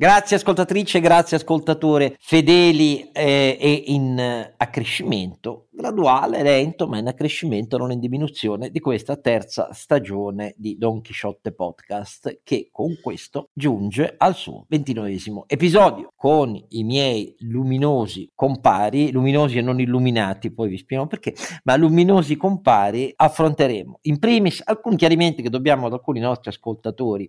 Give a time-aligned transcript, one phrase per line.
[0.00, 7.76] Grazie ascoltatrice, grazie ascoltatore, fedeli eh, e in eh, accrescimento, graduale, lento, ma in accrescimento,
[7.76, 14.14] non in diminuzione, di questa terza stagione di Don Chisciotte Podcast, che con questo giunge
[14.16, 20.78] al suo ventinovesimo episodio, con i miei luminosi compari, luminosi e non illuminati, poi vi
[20.78, 21.34] spiego perché,
[21.64, 23.98] ma luminosi compari, affronteremo.
[24.02, 27.28] In primis alcuni chiarimenti che dobbiamo ad alcuni nostri ascoltatori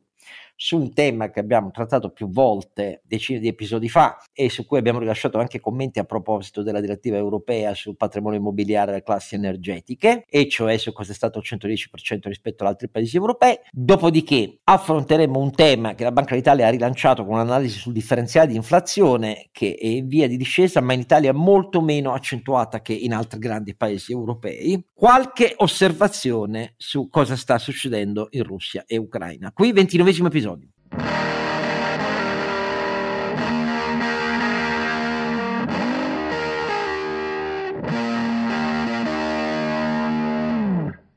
[0.61, 4.77] su un tema che abbiamo trattato più volte decine di episodi fa e su cui
[4.77, 10.25] abbiamo rilasciato anche commenti a proposito della direttiva europea sul patrimonio immobiliare delle classi energetiche
[10.27, 13.57] e cioè su cosa è stato il 110% rispetto ad altri paesi europei.
[13.71, 18.57] Dopodiché affronteremo un tema che la Banca d'Italia ha rilanciato con un'analisi sul differenziale di
[18.57, 23.13] inflazione che è in via di discesa ma in Italia molto meno accentuata che in
[23.13, 24.87] altri grandi paesi europei.
[24.93, 29.53] Qualche osservazione su cosa sta succedendo in Russia e Ucraina.
[29.53, 30.67] Qui 29 episodio episodio.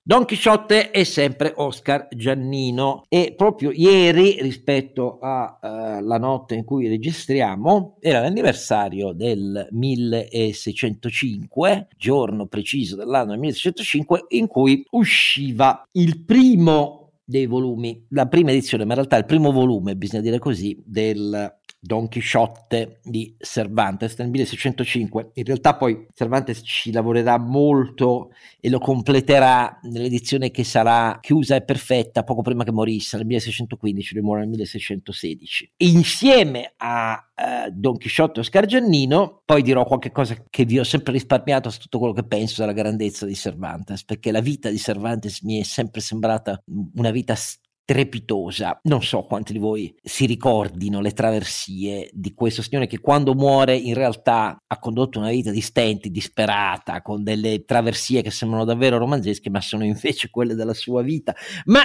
[0.04, 6.86] Don Chisciotte è sempre Oscar Giannino e proprio ieri rispetto alla uh, notte in cui
[6.88, 17.01] registriamo era l'anniversario del 1605, giorno preciso dell'anno 1605 in cui usciva il primo
[17.32, 21.60] dei volumi, la prima edizione, ma in realtà il primo volume, bisogna dire così, del
[21.84, 25.32] Don Chisciotte di Cervantes nel 1605.
[25.34, 28.30] In realtà poi Cervantes ci lavorerà molto
[28.60, 34.14] e lo completerà nell'edizione che sarà chiusa e perfetta poco prima che morisse, nel 1615,
[34.14, 35.72] lui muore nel 1616.
[35.78, 40.84] Insieme a uh, Don Chisciotte e Oscar Giannino, poi dirò qualche cosa che vi ho
[40.84, 44.78] sempre risparmiato su tutto quello che penso della grandezza di Cervantes, perché la vita di
[44.78, 46.62] Cervantes mi è sempre sembrata
[46.94, 47.34] una vita
[47.92, 48.80] strepitosa.
[48.84, 53.76] Non so quanti di voi si ricordino le traversie di questo signore che quando muore
[53.76, 58.96] in realtà ha condotto una vita di stenti, disperata, con delle traversie che sembrano davvero
[58.96, 61.34] romanzesche, ma sono invece quelle della sua vita.
[61.66, 61.82] Ma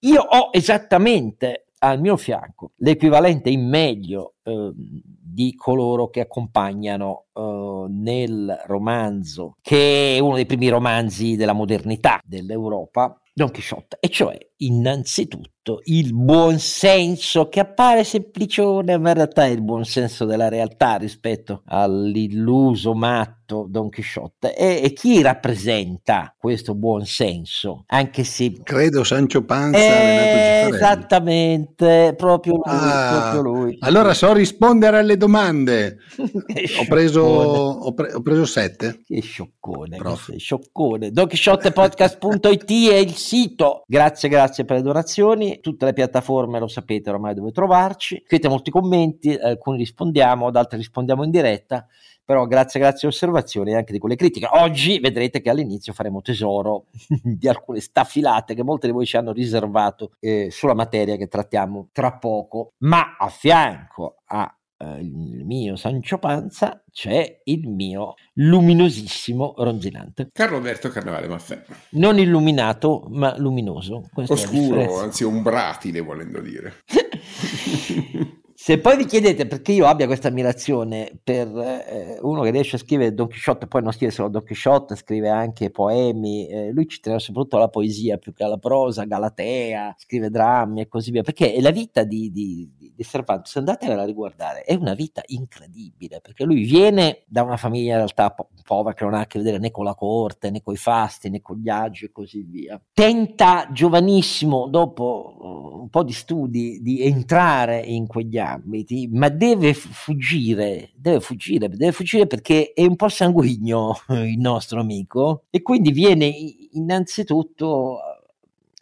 [0.00, 7.86] io ho esattamente al mio fianco l'equivalente in meglio eh, di coloro che accompagnano eh,
[7.88, 14.36] nel romanzo, che è uno dei primi romanzi della modernità dell'Europa, Don Quixote, e cioè
[14.58, 21.62] innanzitutto il buonsenso che appare semplicione, ma in realtà è il buonsenso della realtà rispetto
[21.66, 24.54] all'illuso matto Don Chisciotte.
[24.54, 27.84] E, e chi rappresenta questo buonsenso?
[27.88, 28.60] Anche se...
[28.62, 29.78] Credo Sancio Panza.
[29.78, 33.76] Eh, esattamente, proprio lui, ah, proprio lui.
[33.80, 35.98] Allora so rispondere alle domande.
[36.16, 39.00] ho, preso, ho, pre- ho, preso, sette.
[39.04, 41.10] Che scioccone, che scioccone.
[41.10, 43.84] DonChisciottepodcast.it è il sito.
[43.86, 48.70] Grazie, grazie per le donazioni, tutte le piattaforme lo sapete ormai dove trovarci, scrivete molti
[48.70, 51.86] commenti, alcuni rispondiamo, ad altri rispondiamo in diretta,
[52.24, 54.48] però grazie, grazie alle osservazioni e anche di quelle critiche.
[54.52, 56.84] Oggi vedrete che all'inizio faremo tesoro
[57.24, 61.88] di alcune staffilate che molte di voi ci hanno riservato eh, sulla materia che trattiamo
[61.90, 69.54] tra poco, ma a fianco a eh, il mio Sancio Panza c'è il mio luminosissimo
[69.58, 70.30] ronzinante.
[70.32, 71.62] Carlo Alberto Carnevale Maffè.
[71.90, 74.08] Non illuminato, ma luminoso.
[74.12, 76.74] Questa Oscuro, anzi ombratile volendo dire.
[78.62, 82.78] Se poi vi chiedete perché io abbia questa ammirazione per eh, uno che riesce a
[82.78, 87.00] scrivere Don Quixote, poi non scrive solo Don Quixote, scrive anche poemi, eh, lui ci
[87.00, 91.54] tiene soprattutto alla poesia più che alla prosa, Galatea, scrive drammi e così via, perché
[91.54, 92.70] è la vita di, di,
[93.00, 97.92] di Cervantes, andatevela a riguardare, è una vita incredibile, perché lui viene da una famiglia
[97.92, 100.60] in realtà po- povera che non ha a che vedere né con la corte, né
[100.60, 102.78] con i fasti, né con gli agi e così via.
[102.92, 109.72] Tenta giovanissimo, dopo uh, un po' di studi, di entrare in quegli ambiti, ma deve
[109.72, 115.90] fuggire, deve fuggire, deve fuggire perché è un po' sanguigno il nostro amico e quindi
[115.90, 116.30] viene
[116.72, 117.98] innanzitutto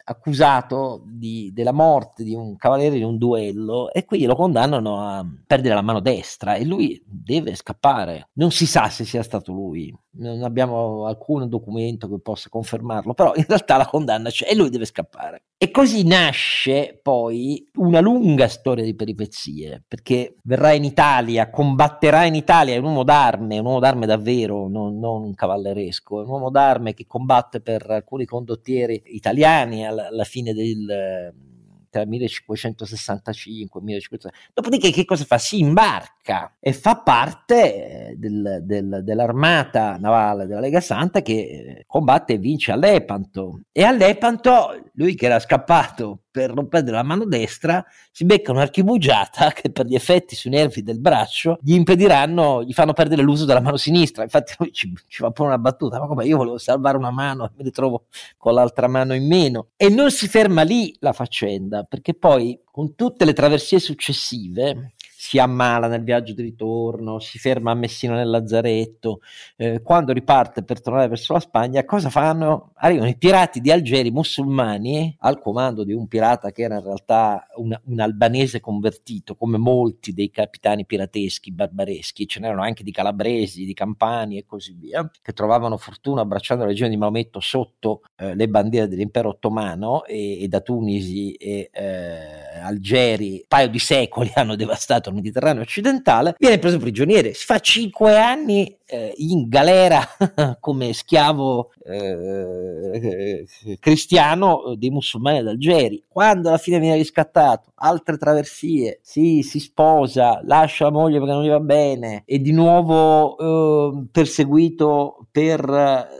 [0.09, 5.25] accusato di, della morte di un cavaliere in un duello e quindi lo condannano a
[5.45, 8.29] perdere la mano destra e lui deve scappare.
[8.33, 13.33] Non si sa se sia stato lui, non abbiamo alcun documento che possa confermarlo, però
[13.35, 15.43] in realtà la condanna c'è e lui deve scappare.
[15.57, 22.35] E così nasce poi una lunga storia di peripezie, perché verrà in Italia, combatterà in
[22.35, 26.29] Italia, è un uomo d'arme, un uomo d'arme davvero, non, non un cavalleresco, è un
[26.29, 31.47] uomo d'arme che combatte per alcuni condottieri italiani alla, alla fine del
[31.89, 34.51] tra 1565 e 1560.
[34.53, 35.37] Dopodiché che cosa fa?
[35.37, 41.83] Si imbarca e fa parte eh, del, del, dell'armata navale della Lega Santa che eh,
[41.85, 43.61] combatte e vince a Lepanto.
[43.71, 48.51] E a Lepanto, lui che era scappato per non perdere la mano destra, si becca
[48.51, 53.45] un'archibugiata che per gli effetti sui nervi del braccio gli impediranno, gli fanno perdere l'uso
[53.45, 54.23] della mano sinistra.
[54.23, 57.45] Infatti lui ci, ci fa pure una battuta, ma come io volevo salvare una mano
[57.45, 58.05] e mi ritrovo
[58.37, 59.69] con l'altra mano in meno.
[59.75, 65.37] E non si ferma lì la faccenda, perché poi con tutte le traversie successive si
[65.37, 69.19] ammala nel viaggio di ritorno, si ferma a Messina nel lazzaretto,
[69.57, 72.71] eh, quando riparte per tornare verso la Spagna, cosa fanno?
[72.75, 77.45] Arrivano i pirati di Algeri musulmani al comando di un pirata che era in realtà
[77.57, 83.65] un, un albanese convertito, come molti dei capitani pirateschi barbareschi, ce n'erano anche di calabresi,
[83.65, 88.35] di campani e così via, che trovavano fortuna abbracciando la regione di Maometto sotto eh,
[88.35, 94.31] le bandiere dell'impero ottomano e, e da Tunisi e eh, Algeri, un paio di secoli
[94.35, 100.01] hanno devastato il Mediterraneo occidentale, viene preso prigioniero, si fa cinque anni eh, in galera
[100.59, 103.45] come schiavo eh,
[103.79, 106.03] cristiano dei musulmani ad Algeri.
[106.07, 111.43] Quando alla fine viene riscattato, altre traversie, si, si sposa, lascia la moglie perché non
[111.43, 116.17] gli va bene, e di nuovo eh, perseguito per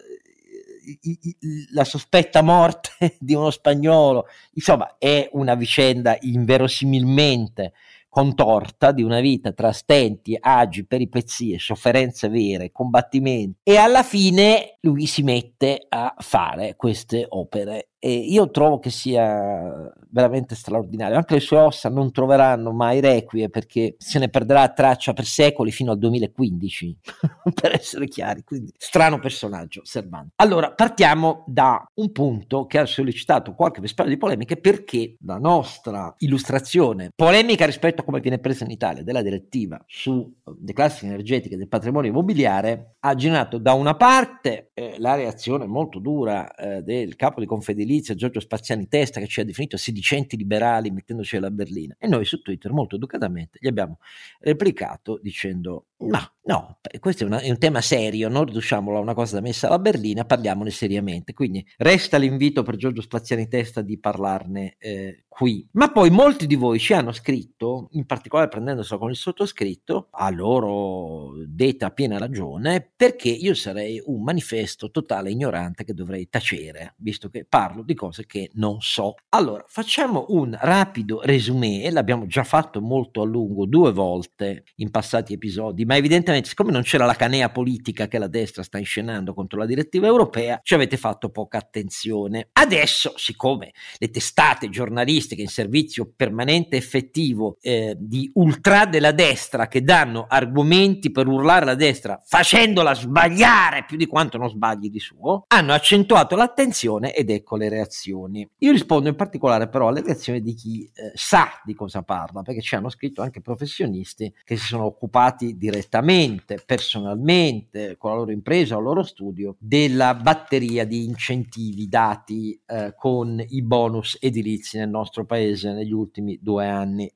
[1.71, 4.25] la sospetta morte di uno spagnolo.
[4.53, 7.74] Insomma, è una vicenda inverosimilmente
[8.09, 15.05] contorta di una vita tra stenti, agi, peripezie, sofferenze vere, combattimenti e alla fine lui
[15.05, 21.17] si mette a fare queste opere e io trovo che sia veramente straordinario.
[21.17, 25.71] Anche le sue ossa non troveranno mai requie perché se ne perderà traccia per secoli
[25.71, 26.97] fino al 2015,
[27.53, 28.43] per essere chiari.
[28.43, 30.31] Quindi, strano personaggio, Servante.
[30.37, 36.13] Allora, partiamo da un punto che ha sollecitato qualche vespaio di polemiche perché la nostra
[36.19, 40.31] illustrazione polemica rispetto a come viene presa in Italia della direttiva sulle
[40.65, 45.99] eh, classi energetiche del patrimonio immobiliare ha generato da una parte eh, la reazione molto
[45.99, 50.37] dura eh, del capo di Confedilizia edilizia, Giorgio Spaziani Testa, che ci ha definito sedicenti
[50.37, 51.95] liberali mettendoci la berlina.
[51.99, 53.97] E noi su Twitter molto educatamente gli abbiamo
[54.39, 59.13] replicato dicendo no, no, questo è, una, è un tema serio, non riduciamolo a una
[59.13, 61.33] cosa da messa alla berlina, parliamone seriamente.
[61.33, 65.67] Quindi resta l'invito per Giorgio Spaziani Testa di parlarne eh, qui.
[65.73, 70.29] Ma poi molti di voi ci hanno scritto, in particolare prendendoselo con il sottoscritto, a
[70.29, 77.30] loro detta piena ragione, perché io sarei un manifesto totale ignorante che dovrei tacere, visto
[77.30, 79.16] che parlo di cose che non so.
[79.30, 85.33] Allora, facciamo un rapido resumé, l'abbiamo già fatto molto a lungo due volte in passati
[85.33, 89.60] episodi, ma evidentemente siccome non c'era la canea politica che la destra sta inscenando contro
[89.60, 92.50] la direttiva europea, ci avete fatto poca attenzione.
[92.54, 99.68] Adesso, siccome le testate giornalistiche giornalistiche in servizio permanente effettivo eh, di ultra della destra
[99.68, 104.99] che danno argomenti per urlare la destra facendola sbagliare più di quanto non sbagli di
[104.99, 108.47] suo, hanno accentuato l'attenzione ed ecco le reazioni.
[108.59, 112.61] Io rispondo in particolare però alle reazioni di chi eh, sa di cosa parla, perché
[112.61, 118.75] ci hanno scritto anche professionisti che si sono occupati direttamente, personalmente, con la loro impresa
[118.75, 124.89] o il loro studio, della batteria di incentivi dati eh, con i bonus edilizi nel
[124.89, 127.11] nostro paese negli ultimi due anni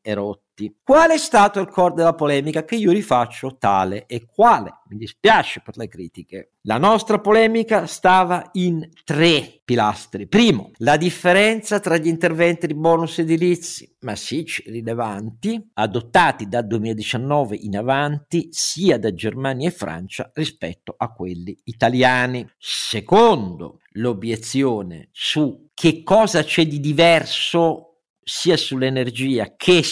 [0.53, 0.77] erotti.
[0.83, 2.63] Qual è stato il core della polemica?
[2.63, 4.81] Che io rifaccio tale e quale.
[4.89, 6.51] Mi dispiace per le critiche.
[6.63, 10.27] La nostra polemica stava in tre pilastri.
[10.27, 17.77] Primo, la differenza tra gli interventi di bonus edilizi massicci rilevanti adottati dal 2019 in
[17.77, 22.47] avanti sia da Germania e Francia rispetto a quelli italiani.
[22.57, 27.93] Secondo, l'obiezione su che cosa c'è di diverso
[28.23, 29.83] sia sull'energia che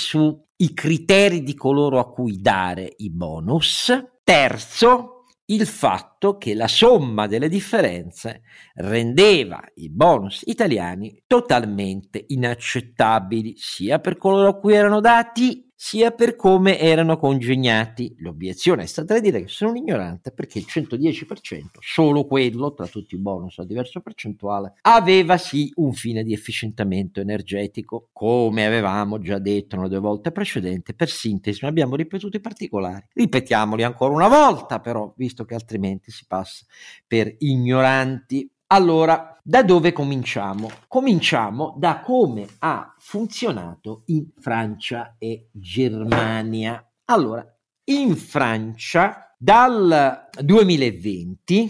[0.61, 3.91] sui criteri di coloro a cui dare i bonus.
[4.23, 8.43] Terzo, il fatto che la somma delle differenze
[8.75, 16.35] rendeva i bonus italiani totalmente inaccettabili sia per coloro a cui erano dati sia per
[16.35, 18.13] come erano congegnati.
[18.19, 22.85] L'obiezione è stata di dire che sono un ignorante perché il 110%, solo quello tra
[22.85, 29.17] tutti i bonus a diverso percentuale, aveva sì un fine di efficientamento energetico, come avevamo
[29.17, 30.93] già detto una due volte precedente.
[30.93, 33.07] Per sintesi, non abbiamo ripetuto i particolari.
[33.13, 36.63] Ripetiamoli ancora una volta, però, visto che altrimenti si passa
[37.07, 40.71] per ignoranti allora, da dove cominciamo?
[40.87, 46.81] Cominciamo da come ha funzionato in Francia e Germania.
[47.05, 47.45] Allora,
[47.85, 51.69] in Francia dal 2020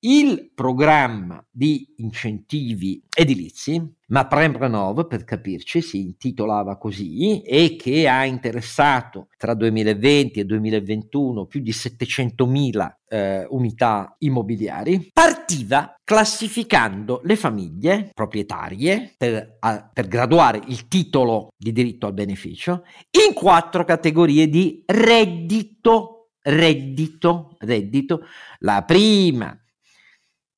[0.00, 8.24] il programma di incentivi edilizi ma Prembranov, per capirci, si intitolava così e che ha
[8.24, 18.10] interessato tra 2020 e 2021 più di 700.000 eh, unità immobiliari, partiva classificando le famiglie
[18.14, 22.84] proprietarie per, a, per graduare il titolo di diritto al beneficio
[23.26, 28.22] in quattro categorie di reddito reddito, reddito,
[28.60, 29.56] la prima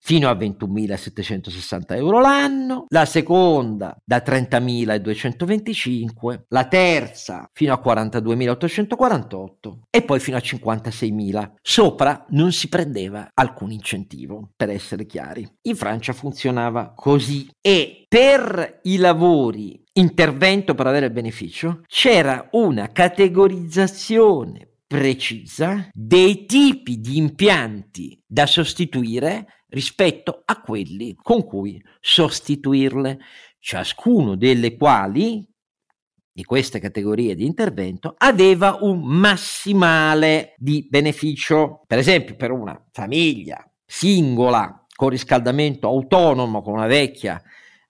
[0.04, 10.02] fino a 21.760 euro l'anno, la seconda da 30.225, la terza fino a 42.848 e
[10.02, 11.52] poi fino a 56.000.
[11.62, 15.49] Sopra non si prendeva alcun incentivo, per essere chiari.
[15.62, 22.88] In Francia funzionava così e per i lavori intervento per avere il beneficio c'era una
[22.88, 33.19] categorizzazione precisa dei tipi di impianti da sostituire rispetto a quelli con cui sostituirle,
[33.59, 35.47] ciascuno delle quali
[36.35, 41.83] di queste categorie di intervento aveva un massimale di beneficio.
[41.87, 47.43] Per esempio, per una famiglia singola con riscaldamento autonomo, con una vecchia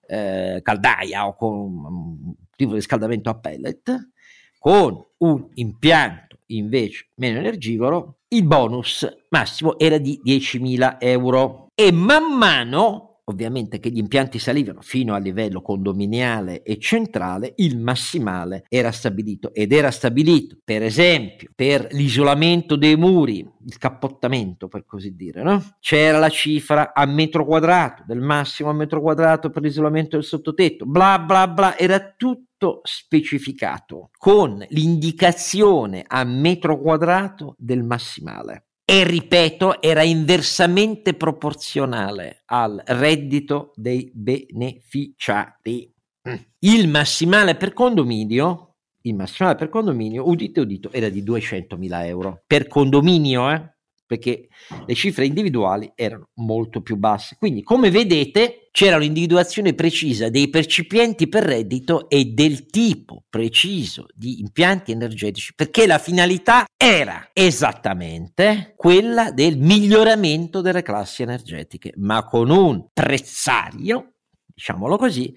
[0.05, 4.09] eh, caldaia o con un tipo di riscaldamento a pellet,
[4.57, 12.37] con un impianto invece meno energivoro, il bonus massimo era di 10.000 euro e man
[12.37, 18.91] mano ovviamente che gli impianti salivano fino a livello condominiale e centrale, il massimale era
[18.91, 25.41] stabilito ed era stabilito, per esempio, per l'isolamento dei muri, il cappottamento per così dire,
[25.41, 25.63] no?
[25.79, 30.85] C'era la cifra a metro quadrato, del massimo a metro quadrato per l'isolamento del sottotetto,
[30.85, 38.67] bla bla bla, era tutto specificato con l'indicazione a metro quadrato del massimale.
[38.85, 45.91] E ripeto, era inversamente proporzionale al reddito dei beneficiari.
[46.27, 46.35] Mm.
[46.59, 52.43] Il massimale per condominio, il massimale per condominio, udite udito, era di 200.000 euro.
[52.45, 53.73] Per condominio, eh?
[54.05, 54.47] perché
[54.85, 57.35] le cifre individuali erano molto più basse.
[57.39, 64.39] Quindi, come vedete, c'era un'individuazione precisa dei percipienti per reddito e del tipo preciso di
[64.39, 72.49] impianti energetici, perché la finalità era esattamente quella del miglioramento delle classi energetiche, ma con
[72.49, 75.31] un prezzario, diciamolo così,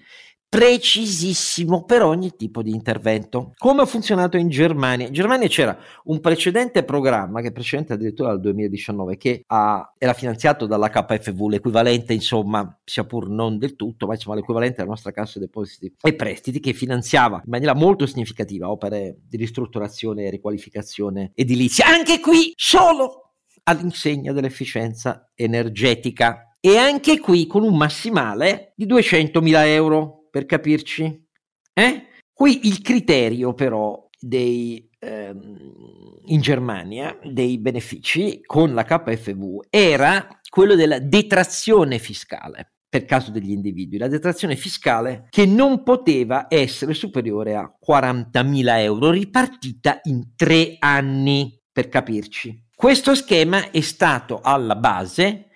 [0.49, 3.53] precisissimo per ogni tipo di intervento.
[3.57, 5.07] Come ha funzionato in Germania?
[5.07, 10.13] In Germania c'era un precedente programma, che è precedente addirittura dal 2019, che ha, era
[10.13, 15.11] finanziato dalla KFV, l'equivalente insomma, sia pur non del tutto, ma insomma l'equivalente della nostra
[15.11, 21.31] Cassa Depositi e Prestiti, che finanziava in maniera molto significativa opere di ristrutturazione e riqualificazione
[21.35, 21.87] edilizia.
[21.87, 30.16] Anche qui solo all'insegna dell'efficienza energetica e anche qui con un massimale di 200.000 euro
[30.37, 31.27] per capirci?
[31.73, 32.05] Eh?
[32.31, 40.75] Qui il criterio però dei, ehm, in Germania dei benefici con la KFV era quello
[40.75, 47.55] della detrazione fiscale per caso degli individui, la detrazione fiscale che non poteva essere superiore
[47.55, 52.65] a 40.000 euro ripartita in tre anni, per capirci.
[52.73, 55.47] Questo schema è stato alla base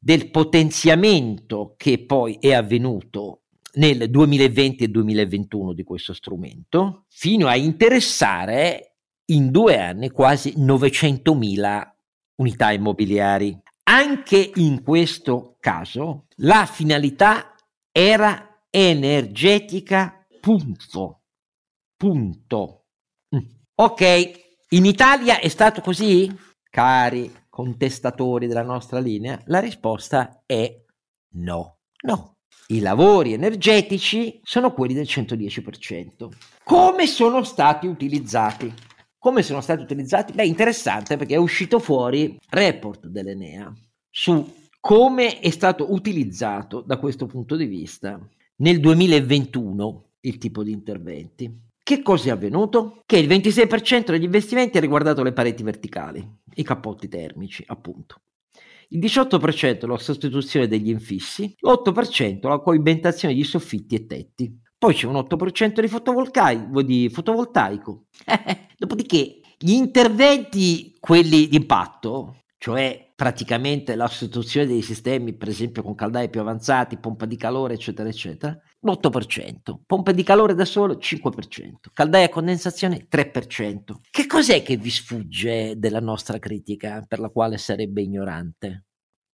[0.00, 3.39] del potenziamento che poi è avvenuto
[3.74, 8.96] nel 2020 e 2021 di questo strumento, fino a interessare
[9.26, 11.90] in due anni quasi 900.000
[12.36, 13.58] unità immobiliari.
[13.84, 17.54] Anche in questo caso la finalità
[17.90, 21.22] era energetica, punto.
[21.96, 22.84] Punto.
[23.34, 23.38] Mm.
[23.74, 24.30] Ok,
[24.70, 26.34] in Italia è stato così?
[26.70, 30.82] Cari contestatori della nostra linea, la risposta è
[31.34, 31.78] no.
[32.02, 32.36] No,
[32.70, 36.28] i lavori energetici sono quelli del 110%.
[36.62, 38.72] Come sono stati utilizzati?
[39.18, 40.32] Come sono stati utilizzati?
[40.32, 43.72] Beh, interessante perché è uscito fuori report dell'Enea
[44.08, 48.18] su come è stato utilizzato da questo punto di vista
[48.56, 51.68] nel 2021 il tipo di interventi.
[51.82, 53.02] Che cosa è avvenuto?
[53.04, 58.20] Che il 26% degli investimenti ha riguardato le pareti verticali, i cappotti termici, appunto
[58.92, 64.60] il 18% la sostituzione degli infissi, l'8% la coibentazione di soffitti e tetti.
[64.78, 66.82] Poi c'è un 8% di, fotovoltaico.
[66.82, 68.06] Di fotovoltaico.
[68.78, 75.94] Dopodiché gli interventi, quelli di impatto, cioè praticamente la sostituzione dei sistemi, per esempio con
[75.94, 81.90] caldaie più avanzati, pompa di calore, eccetera, eccetera, l'8%, pompa di calore da solo 5%,
[81.92, 83.78] caldaia a condensazione 3%.
[84.10, 88.86] Che cos'è che vi sfugge della nostra critica per la quale sarebbe ignorante?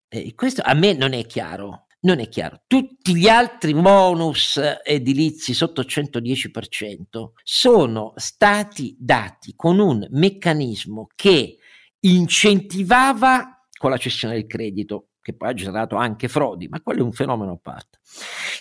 [0.08, 1.86] E questo a me non è chiaro.
[2.04, 2.62] non è chiaro.
[2.66, 11.56] Tutti gli altri bonus edilizi sotto il 110% sono stati dati con un meccanismo che
[12.00, 17.02] incentivava con la cessione del credito che poi ha generato anche frodi, ma quello è
[17.02, 17.98] un fenomeno a parte,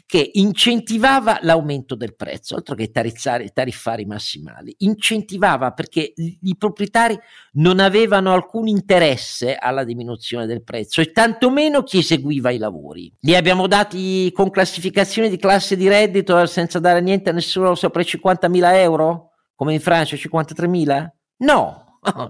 [0.05, 7.19] che incentivava l'aumento del prezzo, altro che tariffari massimali, incentivava perché i proprietari
[7.55, 13.13] non avevano alcun interesse alla diminuzione del prezzo e tantomeno chi eseguiva i lavori.
[13.19, 18.01] Li abbiamo dati con classificazione di classe di reddito senza dare niente a nessuno sopra
[18.01, 21.07] i 50.000 euro, come in Francia 53.000?
[21.39, 21.82] No,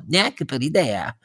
[0.08, 1.15] Neanche per idea.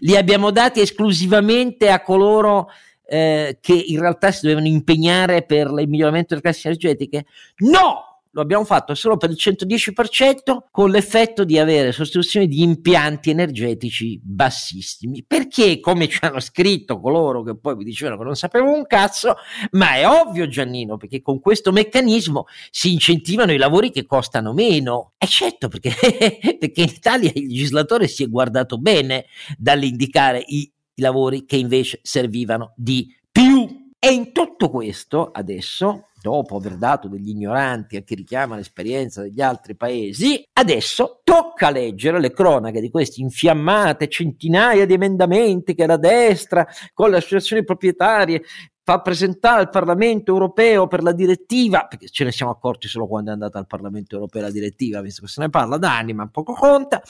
[0.00, 2.68] Li abbiamo dati esclusivamente a coloro
[3.04, 7.24] eh, che in realtà si dovevano impegnare per il miglioramento delle classi energetiche?
[7.58, 8.07] No!
[8.32, 14.20] Lo abbiamo fatto solo per il 110% con l'effetto di avere sostituzione di impianti energetici
[14.22, 15.24] bassissimi.
[15.26, 19.36] Perché, come ci hanno scritto coloro che poi mi dicevano che non sapevano un cazzo,
[19.72, 25.12] ma è ovvio Giannino, perché con questo meccanismo si incentivano i lavori che costano meno.
[25.18, 25.92] E certo, perché,
[26.58, 32.00] perché in Italia il legislatore si è guardato bene dall'indicare i, i lavori che invece
[32.02, 33.77] servivano di più.
[34.00, 39.40] E in tutto questo adesso dopo aver dato degli ignoranti a chi richiama l'esperienza degli
[39.40, 45.96] altri paesi, adesso tocca leggere le cronache di queste infiammate centinaia di emendamenti che la
[45.96, 48.42] destra con le associazioni proprietarie
[48.88, 53.28] fa presentare al Parlamento europeo per la direttiva, perché ce ne siamo accorti solo quando
[53.28, 56.26] è andata al Parlamento europeo la direttiva, visto che se ne parla da anni, ma
[56.28, 57.02] poco conta,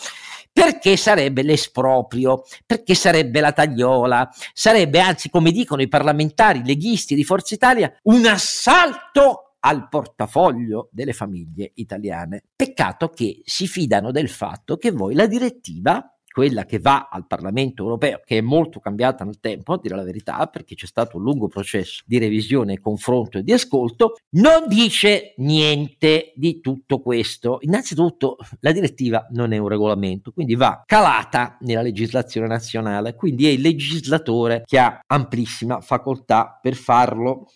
[0.53, 7.23] perché sarebbe l'esproprio, perché sarebbe la tagliola, sarebbe anzi, come dicono i parlamentari leghisti di
[7.23, 12.43] Forza Italia, un assalto al portafoglio delle famiglie italiane.
[12.57, 17.83] Peccato che si fidano del fatto che voi la direttiva quella che va al Parlamento
[17.83, 21.25] europeo, che è molto cambiata nel tempo, a dire la verità, perché c'è stato un
[21.25, 27.59] lungo processo di revisione, confronto e di ascolto, non dice niente di tutto questo.
[27.63, 33.51] Innanzitutto la direttiva non è un regolamento, quindi va calata nella legislazione nazionale, quindi è
[33.51, 37.49] il legislatore che ha amplissima facoltà per farlo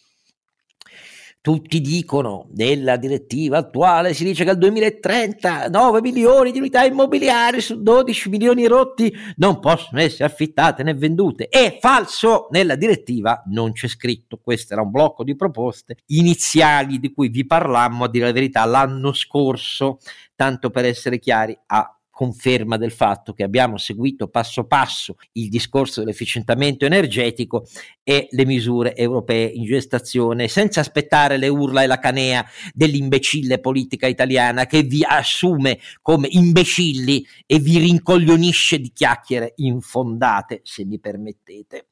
[1.42, 7.60] tutti dicono nella direttiva attuale si dice che al 2030 9 milioni di unità immobiliari
[7.60, 11.48] su 12 milioni rotti non possono essere affittate né vendute.
[11.48, 14.38] È falso, nella direttiva non c'è scritto.
[14.40, 18.64] Questo era un blocco di proposte iniziali di cui vi parlammo a dire la verità
[18.64, 19.98] l'anno scorso,
[20.36, 25.98] tanto per essere chiari a conferma del fatto che abbiamo seguito passo passo il discorso
[25.98, 27.66] dell'efficientamento energetico
[28.04, 34.06] e le misure europee in gestazione, senza aspettare le urla e la canea dell'imbecille politica
[34.06, 41.86] italiana che vi assume come imbecilli e vi rincoglionisce di chiacchiere infondate, se mi permettete.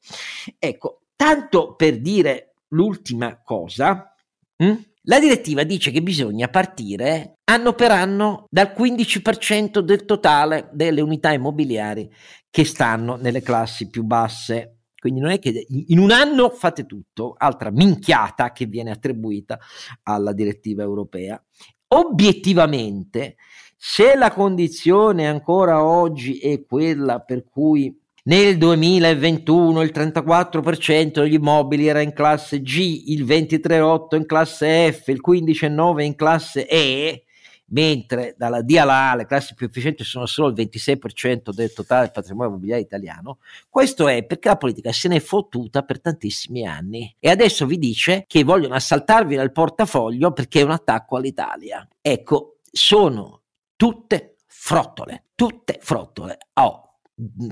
[0.57, 4.15] Ecco, tanto per dire l'ultima cosa,
[4.55, 4.90] hm?
[5.05, 11.31] La direttiva dice che bisogna partire anno per anno dal 15% del totale delle unità
[11.31, 12.07] immobiliari
[12.51, 14.81] che stanno nelle classi più basse.
[14.95, 19.57] Quindi non è che in un anno fate tutto, altra minchiata che viene attribuita
[20.03, 21.43] alla direttiva europea.
[21.87, 23.37] Obiettivamente,
[23.75, 31.87] se la condizione ancora oggi è quella per cui nel 2021 il 34% degli immobili
[31.87, 37.23] era in classe G, il 23,8% in classe F, il 15,9% in classe E,
[37.71, 42.03] mentre dalla D alla A le classi più efficienti sono solo il 26% del totale
[42.03, 43.39] del patrimonio immobiliare italiano.
[43.69, 47.77] Questo è perché la politica se ne è fottuta per tantissimi anni e adesso vi
[47.77, 51.87] dice che vogliono assaltarvi nel portafoglio perché è un attacco all'Italia.
[51.99, 53.41] Ecco, sono
[53.75, 56.37] tutte frottole, tutte frottole.
[56.53, 56.90] Oh,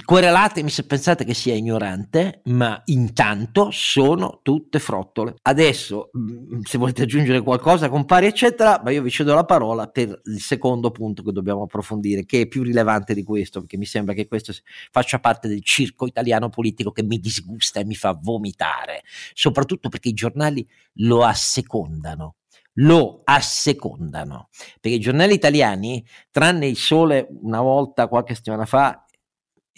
[0.04, 5.36] Querelatemi se pensate che sia ignorante, ma intanto sono tutte frottole.
[5.44, 10.22] Adesso, mm, se volete aggiungere qualcosa, compari, eccetera, ma io vi cedo la parola per
[10.26, 14.16] il secondo punto che dobbiamo approfondire, che è più rilevante di questo, perché mi sembra
[14.16, 14.54] che questo
[14.90, 19.04] faccia parte del circo italiano politico che mi disgusta e mi fa vomitare,
[19.34, 22.36] soprattutto perché i giornali lo assecondano
[22.74, 24.48] lo assecondano
[24.80, 29.04] perché i giornali italiani, tranne il sole una volta qualche settimana fa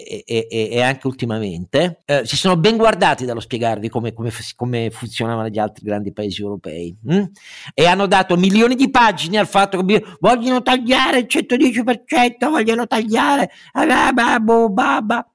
[0.04, 4.90] e, e, e, anche ultimamente, eh, si sono ben guardati dallo spiegarvi come, come, come
[4.92, 7.24] funzionavano gli altri grandi paesi europei hm?
[7.74, 13.50] e hanno dato milioni di pagine al fatto che vogliono tagliare il 110%, vogliono tagliare.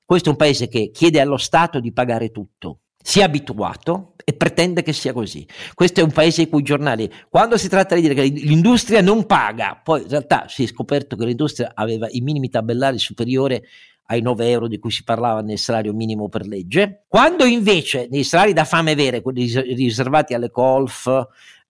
[0.05, 2.81] Questo è un paese che chiede allo Stato di pagare tutto.
[3.03, 5.47] Si è abituato e pretende che sia così.
[5.73, 9.01] Questo è un paese in cui i giornali, quando si tratta di dire che l'industria
[9.01, 13.63] non paga, poi in realtà si è scoperto che l'industria aveva i minimi tabellari superiori
[14.07, 18.25] ai 9 euro di cui si parlava nel salario minimo per legge, quando invece nei
[18.25, 21.09] salari da fame vere, quelli riservati alle golf,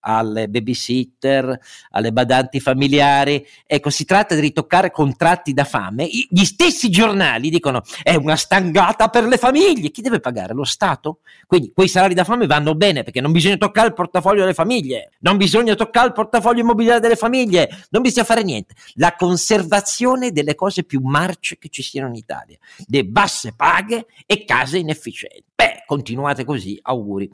[0.07, 1.59] alle babysitter,
[1.91, 3.45] alle badanti familiari.
[3.67, 6.07] Ecco, si tratta di ritoccare contratti da fame.
[6.07, 9.91] Gli stessi giornali dicono è una stangata per le famiglie.
[9.91, 10.55] Chi deve pagare?
[10.55, 11.19] Lo Stato?
[11.47, 15.11] Quindi quei salari da fame vanno bene perché non bisogna toccare il portafoglio delle famiglie,
[15.21, 18.75] non bisogna toccare il portafoglio immobiliare delle famiglie, non bisogna fare niente.
[18.95, 24.45] La conservazione delle cose più marce che ci siano in Italia, le basse paghe e
[24.45, 25.45] case inefficienti.
[25.57, 27.31] Beh, continuate così, auguri.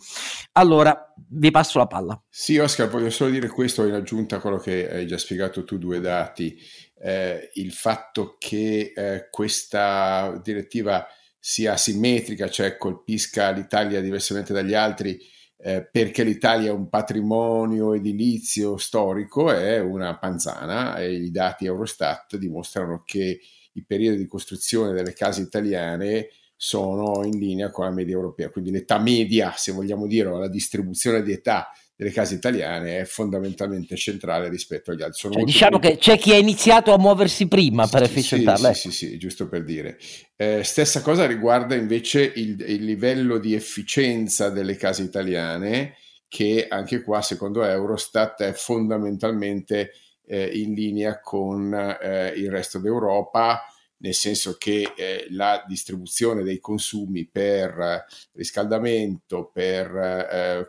[0.53, 2.23] Allora, vi passo la palla.
[2.29, 5.77] Sì, Oscar, voglio solo dire questo in aggiunta a quello che hai già spiegato tu,
[5.77, 6.57] due dati.
[7.01, 11.05] Eh, il fatto che eh, questa direttiva
[11.37, 15.19] sia asimmetrica, cioè colpisca l'Italia diversamente dagli altri,
[15.57, 22.37] eh, perché l'Italia è un patrimonio edilizio storico, è una panzana e i dati Eurostat
[22.37, 23.41] dimostrano che
[23.73, 26.29] i periodi di costruzione delle case italiane
[26.65, 31.21] sono in linea con la media europea, quindi l'età media, se vogliamo dire, la distribuzione
[31.25, 35.33] di età delle case italiane è fondamentalmente centrale rispetto agli altri.
[35.33, 35.89] Cioè, diciamo più...
[35.89, 38.75] che c'è chi ha iniziato a muoversi prima per efficientarla.
[38.75, 39.99] Sì, sì, sì, giusto per dire.
[40.37, 45.97] Eh, stessa cosa riguarda invece il, il, livello di efficienza delle case italiane,
[46.29, 49.95] che anche qua, secondo Eurostat, è fondamentalmente
[50.27, 53.67] eh, in linea con eh, il resto d'Europa
[54.03, 60.67] nel senso che eh, la distribuzione dei consumi per eh, riscaldamento, per, eh,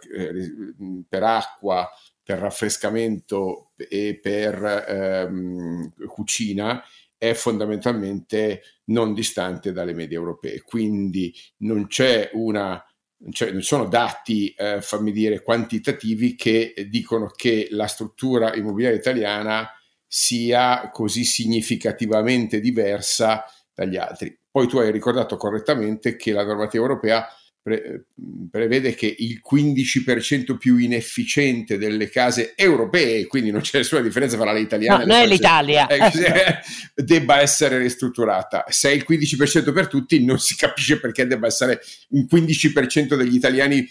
[1.08, 1.90] per, acqua,
[2.22, 6.84] per raffrescamento e per ehm, cucina
[7.18, 10.62] è fondamentalmente non distante dalle medie europee.
[10.62, 12.84] Quindi non c'è una
[13.32, 19.70] cioè non sono dati, eh, fammi dire, quantitativi che dicono che la struttura immobiliare italiana
[20.16, 24.38] sia così significativamente diversa dagli altri.
[24.52, 27.28] Poi tu hai ricordato correttamente che la normativa europea
[27.60, 28.06] pre-
[28.52, 34.54] prevede che il 15% più inefficiente delle case europee, quindi non c'è nessuna differenza tra
[34.54, 36.60] le italiane no, e le l'Italia, eh,
[36.94, 38.66] debba essere ristrutturata.
[38.68, 43.34] Se è il 15% per tutti, non si capisce perché debba essere un 15% degli
[43.34, 43.90] italiani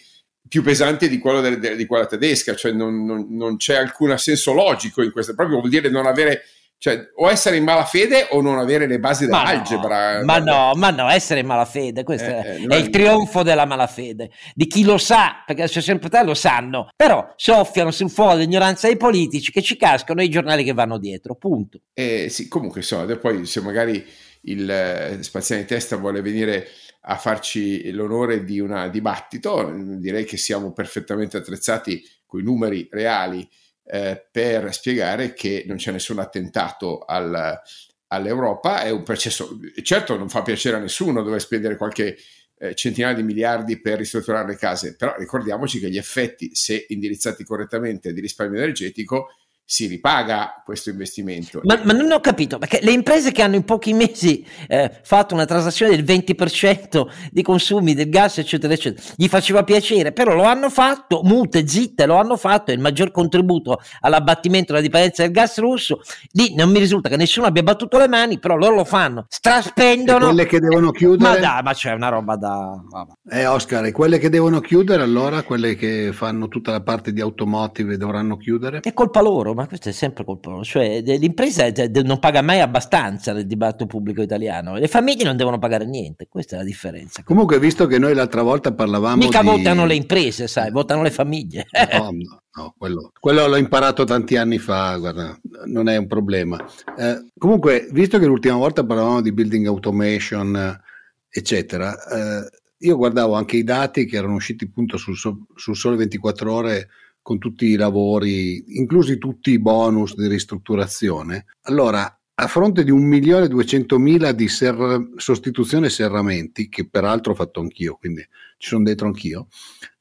[0.52, 4.18] più pesante di, quello de, de, di quella tedesca, cioè non, non, non, c'è alcun
[4.18, 6.42] senso logico in questo, proprio vuol dire non avere,
[6.76, 10.18] cioè o essere in malafede o non avere le basi dell'algebra.
[10.18, 13.42] No, ma no, ma no, essere in malafede, questo eh, è, eh, è il trionfo
[13.42, 18.10] della malafede, di chi lo sa, perché se sempre te lo sanno, però soffiano sul
[18.10, 21.80] fuoco dell'ignoranza dei politici che ci cascano i giornali che vanno dietro, punto.
[21.94, 24.06] Eh, sì, comunque insomma, poi se magari
[24.42, 26.68] il eh, Spaziani Testa vuole venire
[27.02, 29.72] a farci l'onore di un dibattito.
[29.74, 33.48] Direi che siamo perfettamente attrezzati con i numeri reali
[33.84, 37.60] eh, per spiegare che non c'è nessun attentato al,
[38.08, 38.82] all'Europa.
[38.82, 42.16] È un processo, certo, non fa piacere a nessuno dover spendere qualche
[42.58, 47.42] eh, centinaia di miliardi per ristrutturare le case, però ricordiamoci che gli effetti, se indirizzati
[47.42, 49.30] correttamente di risparmio energetico,
[49.72, 51.62] si ripaga questo investimento.
[51.62, 55.32] Ma, ma, non ho capito, perché le imprese che hanno in pochi mesi eh, fatto
[55.32, 60.42] una transazione del 20% di consumi del gas, eccetera, eccetera, gli faceva piacere, però lo
[60.42, 65.30] hanno fatto, mute, zitte, lo hanno fatto, è il maggior contributo all'abbattimento della dipendenza del
[65.30, 66.02] gas russo.
[66.32, 70.24] Lì non mi risulta che nessuno abbia battuto le mani, però loro lo fanno, straspendono.
[70.24, 71.30] E quelle che devono chiudere...
[71.30, 72.78] Ma dai, ma c'è una roba da...
[72.90, 73.12] Vabbè.
[73.30, 77.22] Eh Oscar, e quelle che devono chiudere allora, quelle che fanno tutta la parte di
[77.22, 78.80] automotive dovranno chiudere?
[78.80, 80.64] È colpa loro ma questo è sempre colpa loro.
[80.64, 81.70] Cioè, l'impresa
[82.04, 84.76] non paga mai abbastanza nel dibattito pubblico italiano.
[84.76, 87.22] Le famiglie non devono pagare niente, questa è la differenza.
[87.22, 89.16] Comunque, visto che noi l'altra volta parlavamo.
[89.16, 89.46] Mica di...
[89.46, 91.66] votano le imprese, sai, votano le famiglie.
[91.92, 96.58] No, no, no quello, quello, l'ho imparato tanti anni fa, guarda, non è un problema.
[96.96, 100.80] Eh, comunque, visto che l'ultima volta parlavamo di building automation,
[101.28, 106.52] eccetera, eh, io guardavo anche i dati che erano usciti appunto sul, sul Sole 24
[106.52, 106.88] Ore
[107.22, 111.46] con tutti i lavori, inclusi tutti i bonus di ristrutturazione.
[111.62, 118.22] Allora, a fronte di 1.200.000 di ser- sostituzione serramenti, che peraltro ho fatto anch'io, quindi
[118.58, 119.46] ci sono dentro anch'io,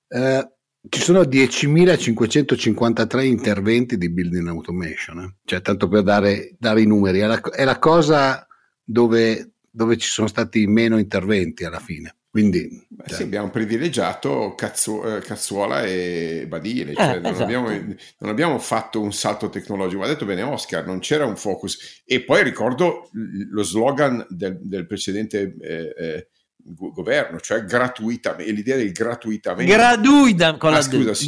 [0.08, 0.52] eh,
[0.90, 5.36] ci sono 10.553 interventi di building automation, eh?
[5.46, 8.48] cioè tanto per dare, dare i numeri, è la, è la cosa
[8.84, 12.16] dove, dove ci sono stati meno interventi alla fine.
[12.32, 13.18] Quindi, Beh, cioè...
[13.18, 17.44] sì, abbiamo privilegiato Cazzu- eh, Cazzuola e Badile, cioè eh, non, esatto.
[17.44, 20.02] abbiamo, non, abbiamo, fatto un salto tecnologico.
[20.02, 22.02] Ha detto bene Oscar, non c'era un focus.
[22.06, 26.28] E poi ricordo lo slogan del, del precedente eh, eh
[26.64, 29.72] governo, cioè gratuitamente, l'idea del gratuitamente.
[29.72, 31.26] Gratuita, con ah, la scusa, sì.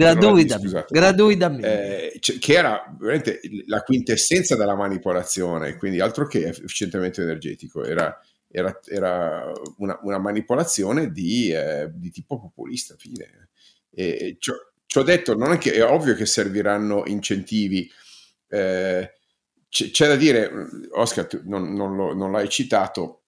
[1.68, 8.18] Eh, cioè, che era veramente la quintessenza della manipolazione, quindi altro che efficientamento energetico, era
[8.56, 12.96] era, era una, una, manipolazione di, eh, di, tipo populista.
[12.96, 13.50] Fine.
[13.90, 14.52] E, ci,
[14.96, 17.90] ho detto, non è, che, è ovvio che serviranno incentivi.
[18.48, 19.12] Eh,
[19.68, 20.52] c'è, c'è, da dire,
[20.92, 23.24] Oscar, non, non, lo, non l'hai citato,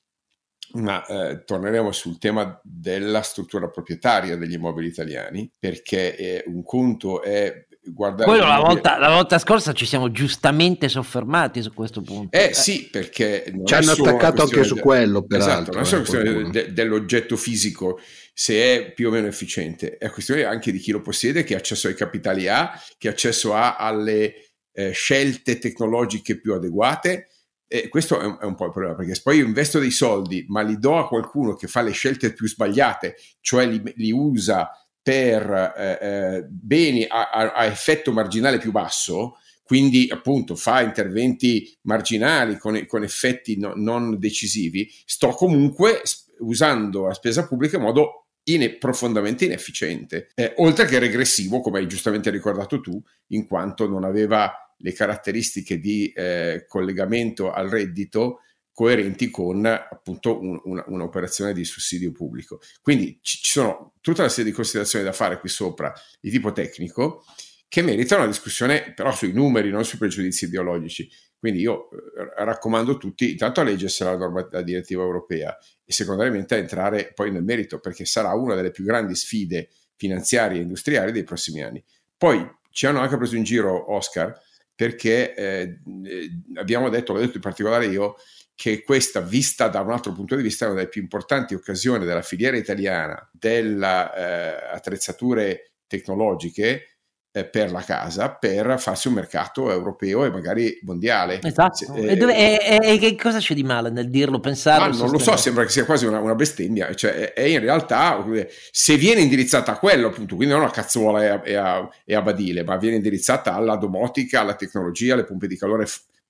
[0.74, 7.66] ma eh, torneremo sul tema della struttura proprietaria degli immobili italiani, perché un conto è
[7.86, 8.30] guardare...
[8.30, 12.36] Quello la volta, la volta, scorsa ci siamo giustamente soffermati su questo punto.
[12.36, 12.54] Eh, eh.
[12.54, 13.54] sì, perché...
[13.64, 15.52] Ci hanno attaccato anche su quello, peraltro.
[15.52, 18.00] Esatto, non è solo eh, questione de- dell'oggetto fisico,
[18.34, 21.88] se è più o meno efficiente, è questione anche di chi lo possiede, che accesso
[21.88, 27.30] ai capitali ha, che accesso ha alle eh, scelte tecnologiche più adeguate.
[27.68, 29.92] E questo è un, è un, po' il problema, perché se poi io investo dei
[29.92, 34.12] soldi, ma li do a qualcuno che fa le scelte più sbagliate, cioè li, li
[34.12, 34.70] usa
[35.06, 41.78] per eh, eh, beni a, a, a, effetto marginale più basso, quindi appunto fa interventi
[41.82, 46.02] marginali con, con effetti no, non decisivi, sto comunque
[46.40, 51.88] usando la spesa pubblica in modo in, profondamente inefficiente, eh, oltre che regressivo, come hai
[51.88, 58.40] giustamente ricordato tu, in quanto non aveva le caratteristiche di eh, collegamento al reddito
[58.76, 62.60] coerenti con appunto un, una, un'operazione di sussidio pubblico.
[62.82, 66.52] Quindi ci, ci, sono tutta una serie di considerazioni da fare qui sopra di tipo
[66.52, 67.24] tecnico
[67.70, 71.10] che meritano una discussione però sui numeri, non sui pregiudizi ideologici.
[71.40, 76.56] Quindi io eh, raccomando tutti intanto a leggersi la, norma, la direttiva europea e secondariamente
[76.56, 81.14] a entrare poi nel merito perché sarà una delle più grandi sfide finanziarie e industriali
[81.14, 81.82] dei prossimi anni.
[82.18, 84.38] Poi ci hanno anche preso in giro Oscar
[84.76, 88.16] perché eh, eh abbiamo detto, l'ho detto in particolare io,
[88.56, 92.06] che questa, vista da un altro punto di vista, è una delle più importanti occasioni
[92.06, 96.96] della filiera italiana delle eh, attrezzature tecnologiche
[97.36, 101.42] eh, per la casa per farsi un mercato europeo e magari mondiale.
[101.44, 101.94] Esatto.
[101.94, 104.96] Eh, e, dove, e, e, che cosa c'è di male nel dirlo, pensarlo?
[104.96, 108.26] Non lo so, sembra che sia quasi una, una bestemmia, cioè è, in realtà
[108.72, 112.22] se viene indirizzata a quello, appunto, quindi non a cazzuola e a, a, e a
[112.22, 115.86] badile, ma viene indirizzata alla domotica, alla tecnologia, alle pompe di calore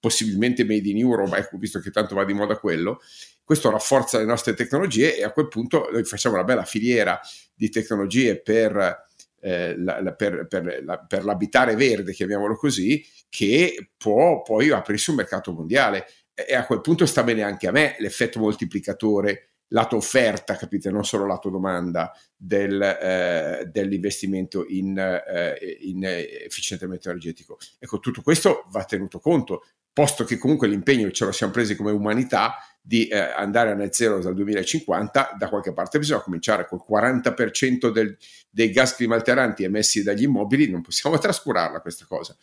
[0.05, 3.01] possibilmente made in Europe, ecco, visto che tanto va di moda quello,
[3.43, 7.19] questo rafforza le nostre tecnologie e a quel punto noi facciamo una bella filiera
[7.55, 9.07] di tecnologie per,
[9.39, 15.09] eh, la, la, per, per, la, per l'abitare verde, chiamiamolo così, che può poi aprirsi
[15.09, 16.05] un mercato mondiale.
[16.35, 21.03] E a quel punto sta bene anche a me l'effetto moltiplicatore lato offerta, capite, non
[21.03, 27.57] solo lato domanda del, eh, dell'investimento in, eh, in efficientamento energetico.
[27.79, 29.63] Ecco, tutto questo va tenuto conto
[29.95, 33.93] posto che comunque l'impegno ce lo siamo presi come umanità di eh, andare a net
[33.93, 38.17] zero dal 2050, da qualche parte bisogna cominciare col 40% del,
[38.49, 42.35] dei gas climalteranti emessi dagli immobili, non possiamo trascurarla questa cosa.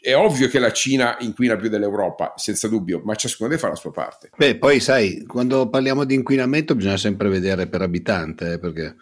[0.00, 3.78] È ovvio che la Cina inquina più dell'Europa, senza dubbio, ma ciascuno deve fare la
[3.78, 4.30] sua parte.
[4.34, 8.96] Beh, poi sai, quando parliamo di inquinamento bisogna sempre vedere per abitante, eh, perché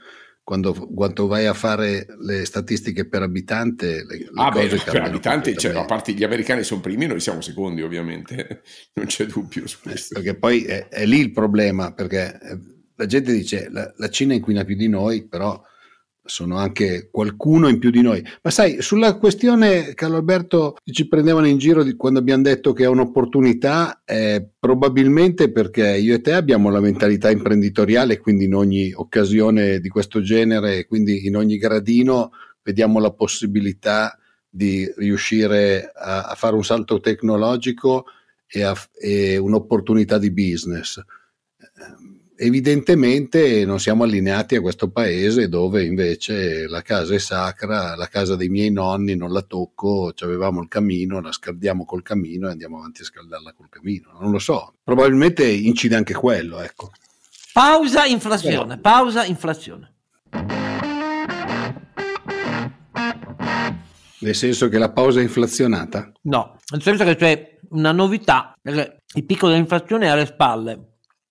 [0.50, 5.54] quando, quando, vai a fare le statistiche per abitante, le, le ah, beh, per abitante,
[5.54, 8.62] cioè, a parte gli americani sono primi, noi siamo secondi, ovviamente,
[8.94, 10.14] non c'è dubbio su eh, questo.
[10.14, 12.58] Perché poi è, è lì il problema, perché eh,
[12.96, 15.62] la gente dice la, la Cina inquina più di noi, però
[16.24, 18.24] sono anche qualcuno in più di noi.
[18.42, 22.88] Ma sai, sulla questione, Carlo Alberto, ci prendevano in giro quando abbiamo detto che è
[22.88, 29.80] un'opportunità, eh, probabilmente perché io e te abbiamo la mentalità imprenditoriale, quindi in ogni occasione
[29.80, 32.30] di questo genere, quindi in ogni gradino,
[32.62, 34.16] vediamo la possibilità
[34.48, 38.04] di riuscire a, a fare un salto tecnologico
[38.46, 41.00] e, a, e un'opportunità di business
[42.42, 48.35] evidentemente non siamo allineati a questo paese dove invece la casa è sacra, la casa
[48.35, 52.79] dei miei nonni non la tocco, avevamo il camino, la scaldiamo col camino e andiamo
[52.79, 54.16] avanti a scaldarla col camino.
[54.18, 56.92] Non lo so, probabilmente incide anche quello, ecco.
[57.53, 59.92] Pausa inflazione, pausa inflazione.
[64.22, 66.11] Nel senso che la pausa è inflazionata?
[66.22, 70.89] No, nel senso che c'è una novità, perché il picco dell'inflazione è alle spalle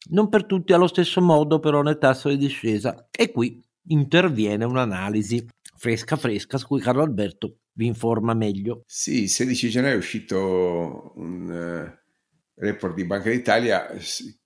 [0.10, 5.46] non per tutti allo stesso modo però nel tasso di discesa e qui interviene un'analisi
[5.76, 8.84] fresca fresca su cui Carlo Alberto vi informa meglio.
[8.86, 13.88] Sì, il 16 gennaio è uscito un uh, report di Banca d'Italia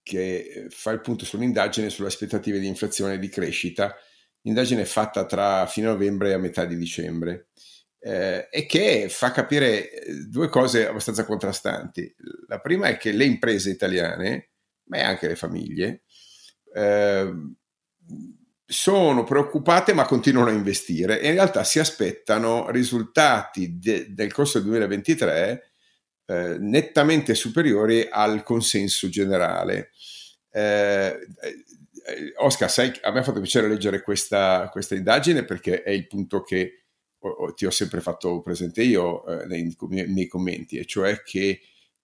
[0.03, 3.95] che fa il punto su un'indagine sulle aspettative di inflazione e di crescita,
[4.43, 7.47] indagine fatta tra fine novembre e a metà di dicembre.
[8.05, 9.89] Eh, e che fa capire
[10.27, 12.13] due cose abbastanza contrastanti.
[12.47, 14.52] La prima è che le imprese italiane
[14.85, 16.03] ma anche le famiglie,
[16.73, 17.31] eh,
[18.65, 24.57] sono preoccupate ma continuano a investire e in realtà si aspettano risultati de- del corso
[24.57, 25.71] del 2023
[26.25, 29.91] eh, nettamente superiori al consenso generale.
[30.49, 31.19] Eh,
[32.05, 36.07] eh, Oscar, sai, a me ha fatto piacere leggere questa, questa indagine perché è il
[36.07, 36.85] punto che
[37.55, 39.75] ti ho sempre fatto presente io eh, nei,
[40.07, 41.61] nei, commenti, e cioè che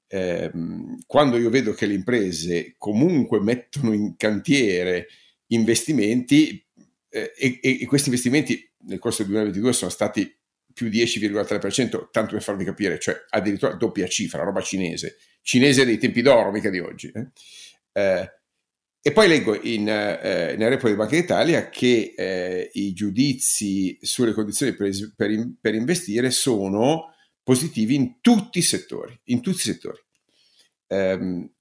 [0.09, 5.07] ehm, quando io vedo che le imprese comunque mettono in cantiere
[5.47, 6.65] investimenti
[7.09, 10.35] eh, e, e, questi investimenti nel corso del 2022 sono stati
[10.73, 16.21] più 10,3%, tanto per farvi capire, cioè addirittura doppia cifra, roba cinese, cinese dei tempi
[16.21, 17.11] d'oro, mica di oggi.
[17.13, 17.27] Eh?
[17.91, 18.31] Eh,
[19.01, 24.33] e poi leggo in, eh, nel report di Banca d'Italia che eh, i giudizi sulle
[24.33, 27.13] condizioni per, per, per, investire sono
[27.49, 29.19] positivi in tutti i settori.
[29.25, 29.97] In tutti i settori.
[30.85, 31.51] Um,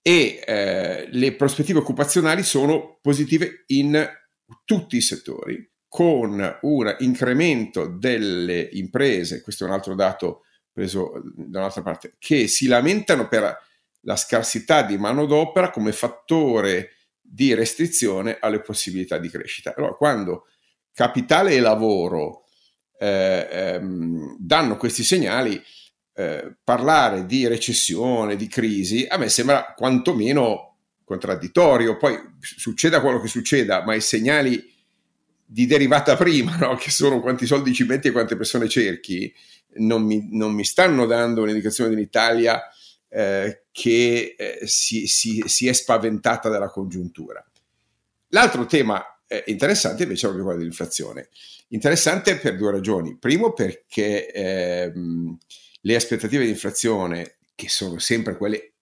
[0.00, 4.08] e eh, le prospettive occupazionali sono positive in
[4.64, 11.58] tutti i settori, con un incremento delle imprese, questo è un altro dato preso da
[11.58, 13.54] un'altra parte, che si lamentano per
[14.00, 19.74] la scarsità di manodopera come fattore di restrizione alle possibilità di crescita.
[19.76, 20.46] Allora, quando
[20.94, 22.39] capitale e lavoro
[23.00, 25.60] eh, ehm, danno questi segnali,
[26.12, 31.96] eh, parlare di recessione, di crisi, a me sembra quantomeno contraddittorio.
[31.96, 34.62] Poi succeda quello che succeda, ma i segnali
[35.42, 36.76] di derivata prima, no?
[36.76, 39.32] che sono quanti soldi ci metti e quante persone cerchi,
[39.76, 42.60] non mi, non mi stanno dando un'indicazione dell'Italia
[43.08, 47.42] eh, che eh, si, si, si, è spaventata dalla congiuntura.
[48.28, 49.02] L'altro tema
[49.32, 51.28] eh, interessante invece è proprio quello dell'inflazione.
[51.68, 53.16] Interessante per due ragioni.
[53.16, 55.38] Primo perché ehm,
[55.82, 58.72] le aspettative di inflazione, che sono sempre quelle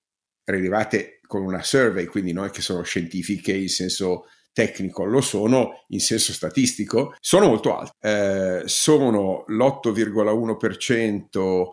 [0.44, 5.84] rilevate con una survey, quindi non è che sono scientifiche in senso tecnico, lo sono
[5.88, 7.92] in senso statistico, sono molto alte.
[8.00, 11.64] Eh, sono l'8,1%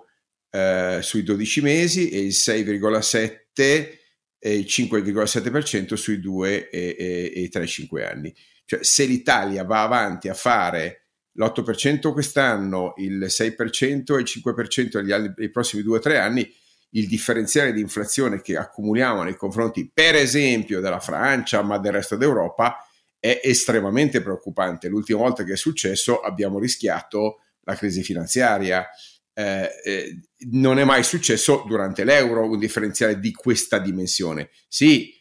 [0.50, 4.04] eh, sui 12 mesi e il 6,7%
[4.38, 8.36] e il 5,7% sui 2 e, e, e 3-5 anni.
[8.66, 15.12] Cioè se l'Italia va avanti a fare l'8% quest'anno, il 6% e il 5% negli
[15.12, 16.54] anni, nei prossimi 2-3 anni,
[16.92, 22.16] il differenziale di inflazione che accumuliamo nei confronti, per esempio, della Francia, ma del resto
[22.16, 22.78] d'Europa,
[23.20, 24.88] è estremamente preoccupante.
[24.88, 28.88] L'ultima volta che è successo abbiamo rischiato la crisi finanziaria
[29.34, 30.20] eh, eh,
[30.52, 34.50] non è mai successo durante l'euro un differenziale di questa dimensione.
[34.68, 35.15] Sì,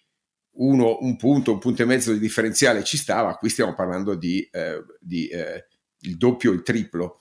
[0.56, 4.46] uno, un punto, un punto e mezzo di differenziale ci stava, qui stiamo parlando di,
[4.50, 5.66] eh, di eh,
[6.00, 7.18] il doppio, il triplo.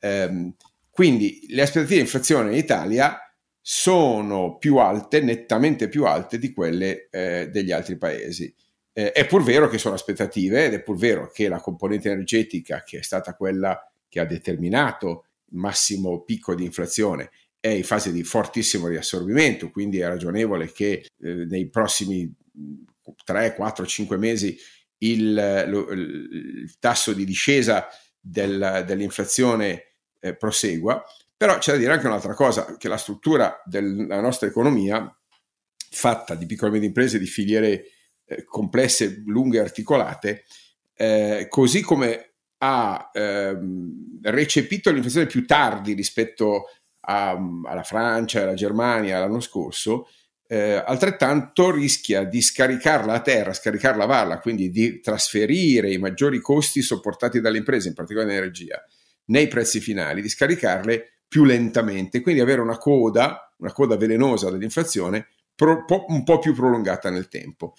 [0.00, 0.54] Ehm,
[0.90, 3.18] quindi le aspettative di inflazione in Italia
[3.60, 8.54] sono più alte, nettamente più alte di quelle eh, degli altri paesi.
[8.92, 12.82] Eh, è pur vero che sono aspettative ed è pur vero che la componente energetica,
[12.82, 17.30] che è stata quella che ha determinato massimo picco di inflazione
[17.64, 22.30] è in fase di fortissimo riassorbimento, quindi è ragionevole che eh, nei prossimi
[23.24, 24.56] 3, 4, 5 mesi
[24.98, 27.88] il, lo, il tasso di discesa
[28.18, 31.04] del, dell'inflazione eh, prosegua,
[31.36, 35.14] però c'è da dire anche un'altra cosa, che la struttura della nostra economia,
[35.90, 37.84] fatta di piccole e medie imprese, di filiere
[38.24, 40.44] eh, complesse, lunghe e articolate,
[40.94, 49.18] eh, così come ha ehm, recepito l'inflazione più tardi rispetto a, alla Francia, alla Germania
[49.18, 50.08] l'anno scorso,
[50.54, 56.38] eh, altrettanto rischia di scaricarla a terra, scaricarla a valle, quindi di trasferire i maggiori
[56.38, 58.80] costi sopportati dalle imprese, in particolare l'energia,
[59.26, 65.26] nei prezzi finali, di scaricarle più lentamente, quindi avere una coda, una coda velenosa dell'inflazione
[65.56, 67.74] pro, po, un po' più prolungata nel tempo.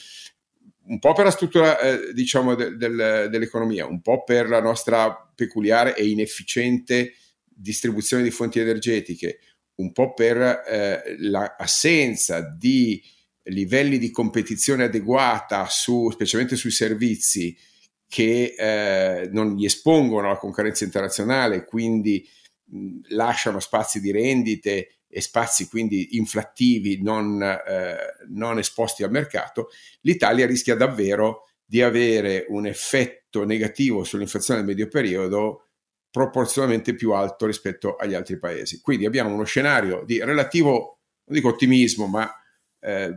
[0.88, 5.16] Un po' per la struttura eh, diciamo de, del, dell'economia, un po' per la nostra
[5.34, 9.40] peculiare e inefficiente distribuzione di fonti energetiche,
[9.76, 13.02] un po' per eh, l'assenza di
[13.44, 17.56] livelli di competizione adeguata, su, specialmente sui servizi,
[18.08, 22.28] che eh, non gli espongono alla concorrenza internazionale, quindi
[22.66, 27.96] mh, lasciano spazi di rendite e spazi quindi inflattivi non, eh,
[28.30, 29.70] non esposti al mercato,
[30.02, 35.65] l'Italia rischia davvero di avere un effetto negativo sull'inflazione nel medio periodo
[36.16, 38.80] proporzionalmente più alto rispetto agli altri paesi.
[38.80, 42.32] Quindi abbiamo uno scenario di relativo, non dico ottimismo, ma
[42.80, 43.14] eh,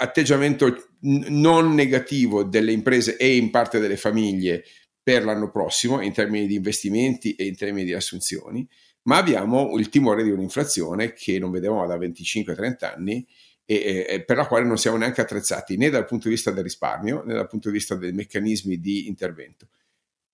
[0.00, 4.64] atteggiamento non negativo delle imprese e in parte delle famiglie
[5.02, 8.68] per l'anno prossimo in termini di investimenti e in termini di assunzioni
[9.04, 13.26] ma abbiamo il timore di un'inflazione che non vedevamo da 25-30 anni
[13.64, 16.64] e, e, per la quale non siamo neanche attrezzati né dal punto di vista del
[16.64, 19.68] risparmio né dal punto di vista dei meccanismi di intervento.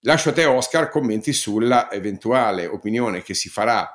[0.03, 3.89] Lascio a te Oscar commenti sulla eventuale opinione che si farà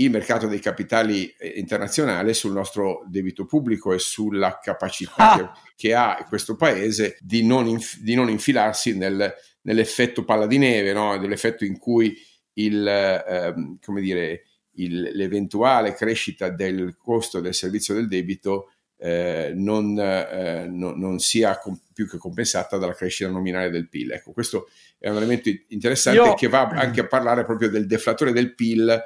[0.00, 5.36] il mercato dei capitali eh, internazionale sul nostro debito pubblico e sulla capacità ah.
[5.36, 9.32] che, che, ha questo paese di non, inf- di non infilarsi nel,
[9.62, 11.16] nell'effetto palla di neve, no?
[11.16, 12.16] nell'effetto in cui
[12.54, 14.42] il, eh, come dire,
[14.74, 21.56] il, l'eventuale crescita del costo del servizio del debito eh, non, eh, no, non, sia
[21.58, 24.12] com- più che compensata dalla crescita nominale del PIL.
[24.12, 24.68] Ecco, questo
[24.98, 26.34] è un elemento interessante Io...
[26.34, 29.02] che va anche a parlare proprio del deflatore del PIL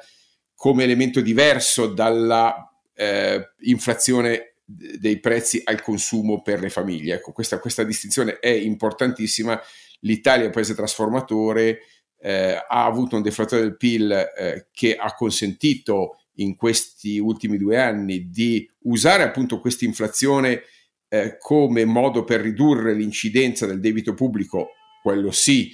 [0.55, 7.15] come elemento diverso dalla eh, inflazione dei prezzi al consumo per le famiglie.
[7.15, 9.59] Ecco, questa, questa distinzione è importantissima.
[10.01, 11.79] L'Italia è un paese trasformatore,
[12.19, 17.79] eh, ha avuto un deflatore del PIL eh, che ha consentito in questi ultimi due
[17.79, 20.63] anni di usare appunto questa inflazione
[21.09, 24.69] eh, come modo per ridurre l'incidenza del debito pubblico,
[25.01, 25.71] quello sì,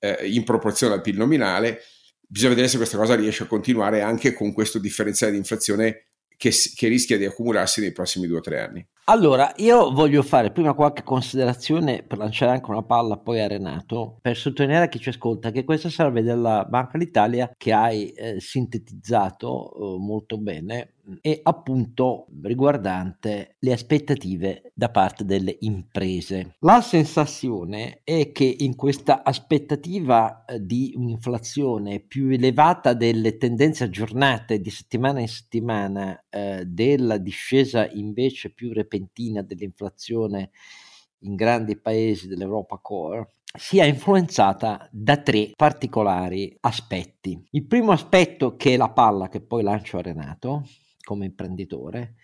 [0.00, 1.80] eh, in proporzione al PIL nominale,
[2.26, 6.09] bisogna vedere se questa cosa riesce a continuare anche con questo differenziale di inflazione
[6.40, 8.86] che, che rischia di accumularsi nei prossimi due o tre anni.
[9.04, 14.16] Allora, io voglio fare prima qualche considerazione per lanciare anche una palla poi a Renato,
[14.22, 18.40] per sottolineare a chi ci ascolta che questa serve della Banca d'Italia che hai eh,
[18.40, 26.56] sintetizzato eh, molto bene e appunto riguardante le aspettative da parte delle imprese.
[26.60, 34.60] La sensazione è che in questa aspettativa eh, di un'inflazione più elevata delle tendenze aggiornate
[34.60, 40.50] di settimana in settimana, eh, della discesa invece più repentina dell'inflazione
[41.20, 47.42] in grandi paesi dell'Europa core, sia influenzata da tre particolari aspetti.
[47.50, 50.64] Il primo aspetto, che è la palla che poi lancio a Renato,
[51.10, 52.14] come imprenditore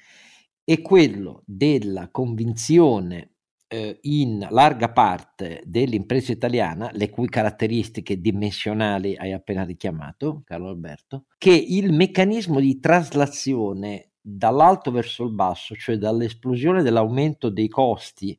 [0.62, 3.32] è quello della convinzione
[3.66, 11.24] eh, in larga parte dell'impresa italiana, le cui caratteristiche dimensionali hai appena richiamato, Carlo Alberto,
[11.36, 18.38] che il meccanismo di traslazione dall'alto verso il basso, cioè dall'esplosione dell'aumento dei costi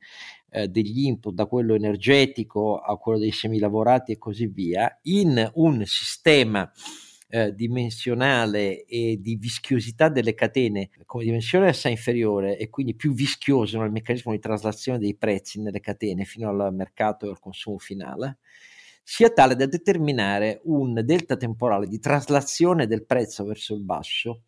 [0.50, 5.84] eh, degli input, da quello energetico a quello dei semilavorati e così via, in un
[5.86, 6.72] sistema
[7.30, 13.80] eh, dimensionale e di vischiosità delle catene come dimensione assai inferiore e quindi più vischioso
[13.80, 18.38] nel meccanismo di traslazione dei prezzi nelle catene fino al mercato e al consumo finale,
[19.04, 24.44] sia tale da determinare un delta temporale di traslazione del prezzo verso il basso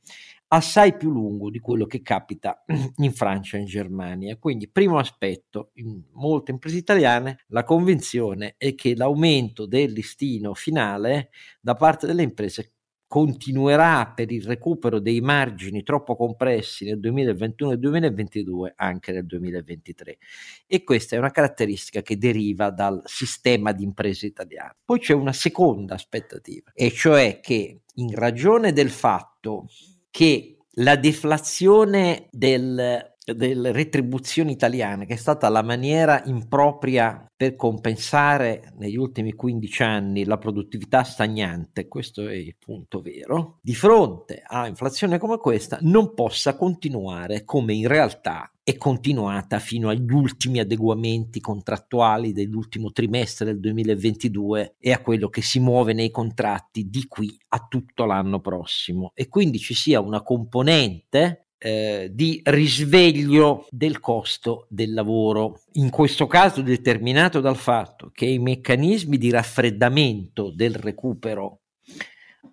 [0.49, 2.63] assai più lungo di quello che capita
[2.97, 4.37] in Francia e in Germania.
[4.37, 11.29] Quindi, primo aspetto, in molte imprese italiane la convinzione è che l'aumento del listino finale
[11.59, 12.73] da parte delle imprese
[13.09, 20.17] continuerà per il recupero dei margini troppo compressi nel 2021 e 2022 anche nel 2023
[20.67, 24.75] e questa è una caratteristica che deriva dal sistema di imprese italiane.
[24.85, 29.65] Poi c'è una seconda aspettativa e cioè che in ragione del fatto
[30.09, 38.73] che la deflazione del, delle retribuzioni italiane, che è stata la maniera impropria per compensare
[38.77, 44.67] negli ultimi 15 anni la produttività stagnante, questo è il punto vero, di fronte a
[44.67, 51.39] inflazione come questa non possa continuare come in realtà è continuata fino agli ultimi adeguamenti
[51.39, 57.35] contrattuali dell'ultimo trimestre del 2022 e a quello che si muove nei contratti di qui
[57.47, 59.11] a tutto l'anno prossimo.
[59.15, 66.27] E quindi ci sia una componente eh, di risveglio del costo del lavoro, in questo
[66.27, 71.61] caso determinato dal fatto che i meccanismi di raffreddamento del recupero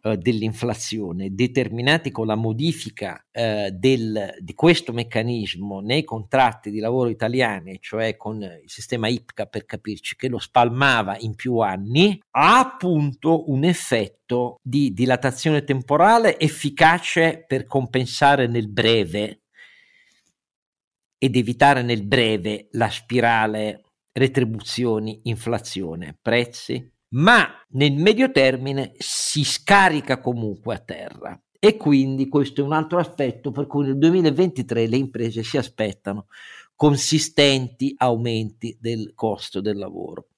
[0.03, 7.09] eh, dell'inflazione determinati con la modifica eh, del, di questo meccanismo nei contratti di lavoro
[7.09, 12.59] italiani, cioè con il sistema IPCA per capirci, che lo spalmava in più anni, ha
[12.59, 19.43] appunto un effetto di dilatazione temporale efficace per compensare nel breve
[21.19, 23.83] ed evitare nel breve la spirale
[24.13, 31.41] retribuzioni, inflazione, prezzi, ma nel medio termine si scarica comunque a terra.
[31.59, 36.27] E quindi questo è un altro aspetto per cui nel 2023 le imprese si aspettano
[36.75, 40.29] consistenti aumenti del costo del lavoro.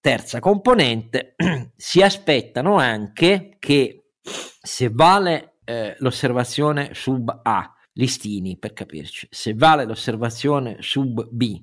[0.00, 1.34] Terza componente,
[1.76, 9.84] si aspettano anche che se vale eh, l'osservazione sub A, listini per capirci, se vale
[9.84, 11.62] l'osservazione sub B,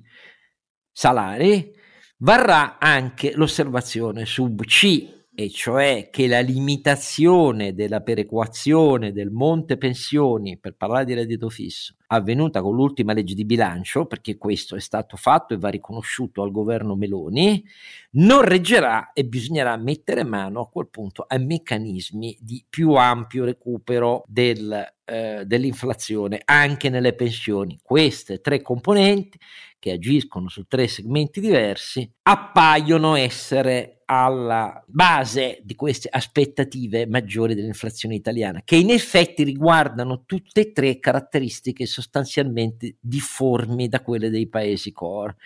[0.90, 1.72] salari,
[2.18, 10.58] varrà anche l'osservazione sub C e cioè che la limitazione della perequazione del monte pensioni,
[10.58, 15.16] per parlare di reddito fisso, avvenuta con l'ultima legge di bilancio, perché questo è stato
[15.16, 17.64] fatto e va riconosciuto al governo Meloni,
[18.14, 24.24] non reggerà e bisognerà mettere mano a quel punto ai meccanismi di più ampio recupero
[24.26, 27.78] del, eh, dell'inflazione anche nelle pensioni.
[27.80, 29.38] Queste tre componenti
[29.78, 38.14] che agiscono su tre segmenti diversi appaiono essere alla base di queste aspettative maggiori dell'inflazione
[38.14, 44.92] italiana, che in effetti riguardano tutte e tre caratteristiche sostanzialmente difformi da quelle dei paesi
[44.92, 45.36] core.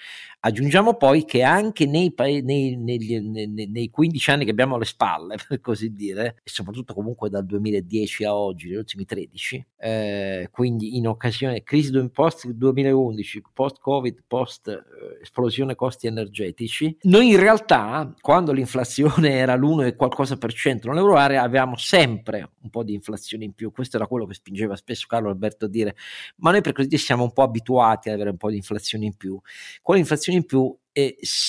[0.44, 5.60] Aggiungiamo poi che anche nei, nei, nei, nei, 15 anni che abbiamo alle spalle, per
[5.60, 11.06] così dire, e soprattutto comunque dal 2010 a oggi, negli ultimi 13, eh, quindi in
[11.06, 18.51] occasione crisi post 2011, post Covid, post eh, esplosione costi energetici, noi in realtà quando
[18.52, 23.44] l'inflazione era l'1 e qualcosa per cento nell'euro area avevamo sempre un po' di inflazione
[23.44, 25.96] in più, questo era quello che spingeva spesso Carlo Alberto a dire,
[26.36, 29.06] ma noi per così dire siamo un po' abituati ad avere un po' di inflazione
[29.06, 29.40] in più.
[29.80, 30.74] Quell'inflazione in più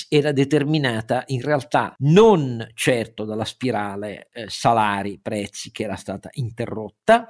[0.08, 7.26] era determinata in realtà non certo dalla spirale eh, salari-prezzi che era stata interrotta,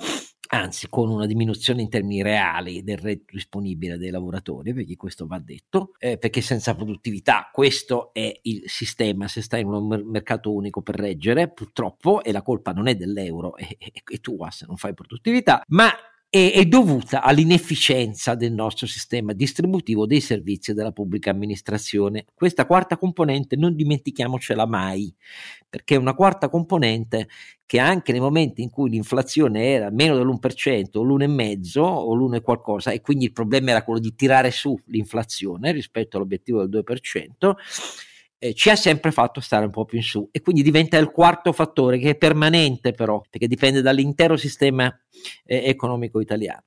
[0.49, 5.39] anzi con una diminuzione in termini reali del reddito disponibile dei lavoratori, perché questo va
[5.39, 7.51] detto, eh, perché senza produttività.
[7.53, 12.43] Questo è il sistema, se stai in un mercato unico per reggere, purtroppo, e la
[12.43, 15.91] colpa non è dell'euro, è, è, è tua se non fai produttività, ma
[16.35, 22.25] è, è dovuta all'inefficienza del nostro sistema distributivo dei servizi della pubblica amministrazione.
[22.35, 25.15] Questa quarta componente non dimentichiamocela mai,
[25.69, 27.29] perché è una quarta componente
[27.65, 32.41] che anche nei momenti in cui l'inflazione era meno dell'1% o l'1,5% o l'1 e
[32.41, 37.53] qualcosa e quindi il problema era quello di tirare su l'inflazione rispetto all'obiettivo del 2%,
[38.45, 41.11] eh, ci ha sempre fatto stare un po' più in su e quindi diventa il
[41.11, 44.95] quarto fattore che è permanente però, perché dipende dall'intero sistema
[45.47, 46.65] eh, economico italiano.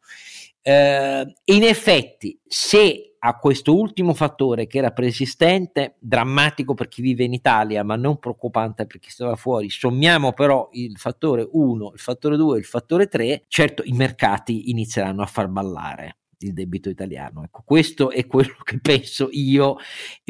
[0.59, 7.25] Eh, in effetti, se a questo ultimo fattore che era preesistente, drammatico per chi vive
[7.25, 11.99] in Italia, ma non preoccupante per chi stava fuori, sommiamo però il fattore 1, il
[11.99, 16.89] fattore 2 e il fattore 3, certo i mercati inizieranno a far ballare il debito
[16.89, 17.43] italiano.
[17.43, 19.77] Ecco, questo è quello che penso io,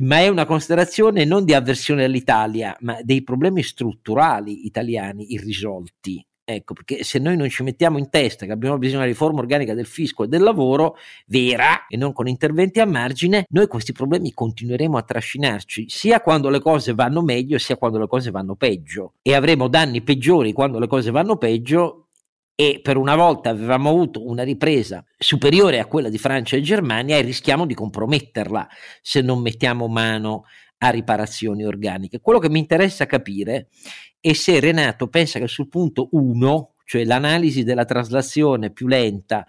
[0.04, 6.26] ma è una considerazione non di avversione all'Italia, ma dei problemi strutturali italiani irrisolti.
[6.50, 9.40] Ecco, perché se noi non ci mettiamo in testa che abbiamo bisogno di una riforma
[9.40, 10.96] organica del fisco e del lavoro
[11.26, 16.48] vera e non con interventi a margine, noi questi problemi continueremo a trascinarci sia quando
[16.48, 20.80] le cose vanno meglio sia quando le cose vanno peggio e avremo danni peggiori quando
[20.80, 22.07] le cose vanno peggio
[22.60, 27.16] e per una volta avevamo avuto una ripresa superiore a quella di Francia e Germania
[27.16, 28.68] e rischiamo di comprometterla
[29.00, 30.46] se non mettiamo mano
[30.80, 32.20] a riparazioni organiche.
[32.20, 33.68] Quello che mi interessa capire
[34.20, 39.46] è se Renato pensa che sul punto 1, cioè l'analisi della traslazione più lenta,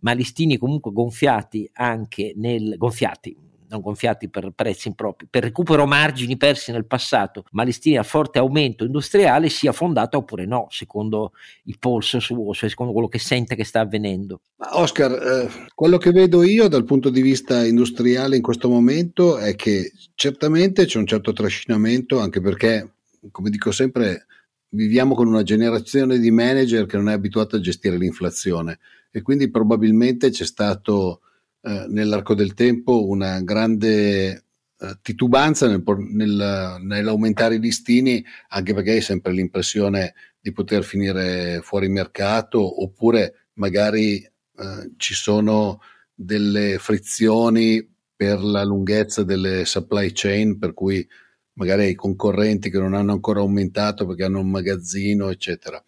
[0.00, 3.34] ma listini comunque gonfiati anche nel gonfiati,
[3.70, 8.38] non gonfiati per prezzi impropri, per recupero margini persi nel passato, ma listini a forte
[8.38, 11.32] aumento industriale sia fondata oppure no, secondo
[11.64, 14.40] il polso suo, cioè secondo quello che sente che sta avvenendo.
[14.72, 19.54] Oscar, eh, quello che vedo io dal punto di vista industriale in questo momento è
[19.54, 22.92] che certamente c'è un certo trascinamento, anche perché,
[23.30, 24.26] come dico sempre,
[24.70, 28.78] viviamo con una generazione di manager che non è abituata a gestire l'inflazione
[29.10, 31.22] e quindi probabilmente c'è stato
[31.62, 34.44] eh, nell'arco del tempo una grande
[34.78, 41.60] eh, titubanza nel, nel, nell'aumentare i listini, anche perché hai sempre l'impressione di poter finire
[41.62, 45.80] fuori mercato oppure magari eh, ci sono
[46.14, 47.86] delle frizioni
[48.16, 51.06] per la lunghezza delle supply chain, per cui
[51.54, 55.82] magari hai concorrenti che non hanno ancora aumentato perché hanno un magazzino, eccetera.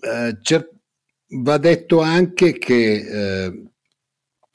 [0.00, 0.70] Eh, cer-
[1.40, 3.62] va detto anche che eh,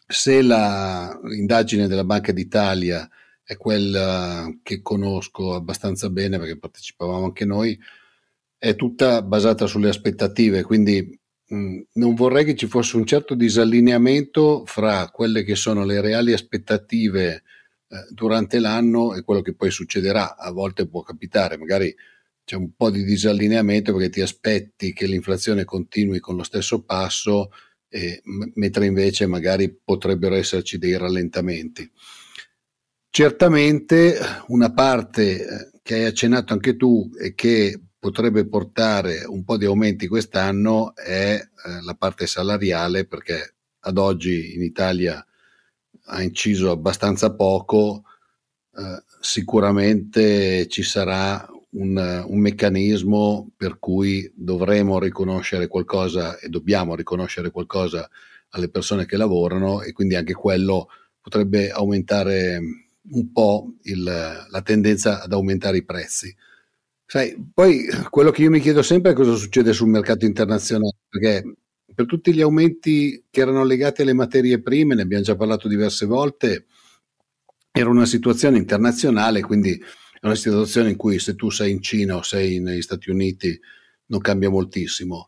[0.08, 3.08] se l'indagine della Banca d'Italia
[3.43, 7.78] è quella che conosco abbastanza bene perché partecipavamo anche noi,
[8.58, 14.64] è tutta basata sulle aspettative, quindi mh, non vorrei che ci fosse un certo disallineamento
[14.66, 17.43] fra quelle che sono le reali aspettative
[17.89, 20.38] eh, durante l'anno e quello che poi succederà.
[20.38, 21.93] A volte può capitare, magari
[22.45, 27.51] c'è un po' di disallineamento perché ti aspetti che l'inflazione continui con lo stesso passo
[27.93, 28.21] eh,
[28.55, 31.87] mentre invece magari potrebbero esserci dei rallentamenti.
[33.11, 34.17] Certamente
[34.47, 39.65] una parte eh, che hai accennato anche tu e che potrebbe portare un po' di
[39.65, 45.23] aumenti quest'anno è eh, la parte salariale perché ad oggi in Italia
[46.05, 48.05] ha inciso abbastanza poco,
[48.75, 57.51] eh, sicuramente ci sarà un, un, meccanismo per cui dovremo riconoscere qualcosa e dobbiamo riconoscere
[57.51, 58.09] qualcosa
[58.49, 60.88] alle persone che lavorano e quindi anche quello
[61.21, 62.59] potrebbe aumentare
[63.11, 66.36] un po' il, la tendenza ad aumentare i prezzi.
[67.05, 71.55] Sai, poi quello che io mi chiedo sempre è cosa succede sul mercato internazionale, perché
[71.93, 76.05] per tutti gli aumenti che erano legati alle materie prime, ne abbiamo già parlato diverse
[76.05, 76.65] volte,
[77.71, 79.80] era una situazione internazionale, quindi
[80.24, 83.59] è una situazione in cui se tu sei in Cina o sei negli Stati Uniti
[84.05, 85.28] non cambia moltissimo.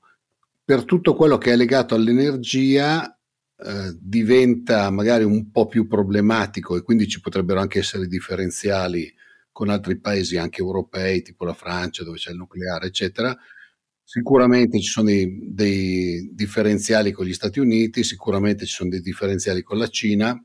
[0.64, 3.06] Per tutto quello che è legato all'energia
[3.58, 9.14] eh, diventa magari un po' più problematico e quindi ci potrebbero anche essere differenziali
[9.52, 13.38] con altri paesi anche europei, tipo la Francia dove c'è il nucleare, eccetera.
[14.02, 19.62] Sicuramente ci sono dei, dei differenziali con gli Stati Uniti, sicuramente ci sono dei differenziali
[19.62, 20.42] con la Cina.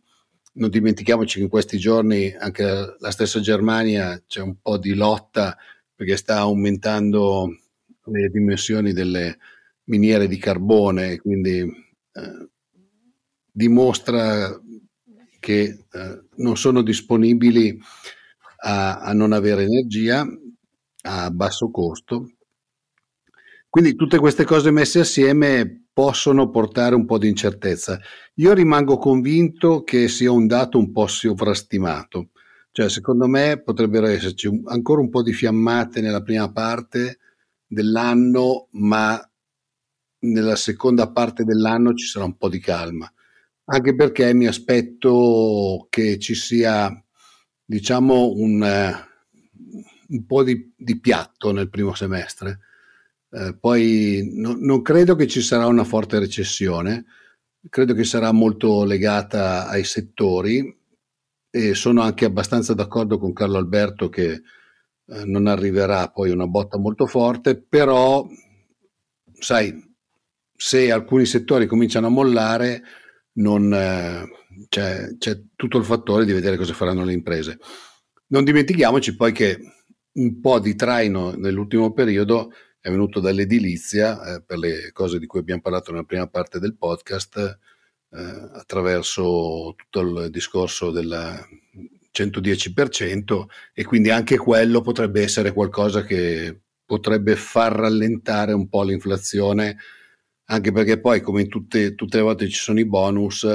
[0.61, 5.57] Non dimentichiamoci che in questi giorni anche la stessa Germania c'è un po' di lotta
[5.95, 7.49] perché sta aumentando
[8.05, 9.39] le dimensioni delle
[9.85, 12.49] miniere di carbone, quindi eh,
[13.51, 14.61] dimostra
[15.39, 17.81] che eh, non sono disponibili
[18.59, 20.27] a, a non avere energia
[21.05, 22.33] a basso costo.
[23.71, 27.99] Quindi tutte queste cose messe assieme possono portare un po' di incertezza.
[28.35, 32.31] Io rimango convinto che sia un dato un po' sovrastimato,
[32.73, 37.19] cioè secondo me potrebbero esserci un, ancora un po' di fiammate nella prima parte
[37.65, 39.19] dell'anno, ma
[40.23, 43.11] nella seconda parte dell'anno ci sarà un po' di calma
[43.73, 46.91] anche perché mi aspetto che ci sia,
[47.65, 48.95] diciamo, un,
[50.09, 52.59] un po' di, di, piatto nel primo semestre.
[53.33, 57.05] Eh, poi no, non credo che ci sarà una forte recessione,
[57.69, 60.77] credo che sarà molto legata ai settori
[61.51, 66.79] e sono anche abbastanza d'accordo con Carlo Alberto che eh, non arriverà poi una botta
[66.79, 68.27] molto forte, però
[69.39, 69.75] sai,
[70.55, 72.83] se alcuni settori cominciano a mollare,
[73.35, 74.29] non, eh,
[74.69, 77.59] c'è, c'è tutto il fattore di vedere cosa faranno le imprese.
[78.29, 79.59] Non dimentichiamoci poi che
[80.13, 82.51] un po' di traino nell'ultimo periodo
[82.81, 86.77] è venuto dall'edilizia eh, per le cose di cui abbiamo parlato nella prima parte del
[86.77, 87.59] podcast
[88.13, 91.47] eh, attraverso tutto il discorso del
[92.13, 99.77] 110% e quindi anche quello potrebbe essere qualcosa che potrebbe far rallentare un po' l'inflazione
[100.51, 103.47] anche perché poi come in tutte, tutte le volte ci sono i bonus,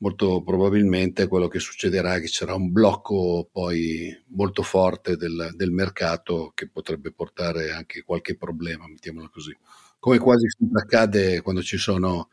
[0.00, 5.70] molto probabilmente quello che succederà è che sarà un blocco poi molto forte del, del,
[5.70, 9.56] mercato che potrebbe portare anche qualche problema, mettiamolo così.
[9.98, 12.30] Come quasi sempre accade quando ci sono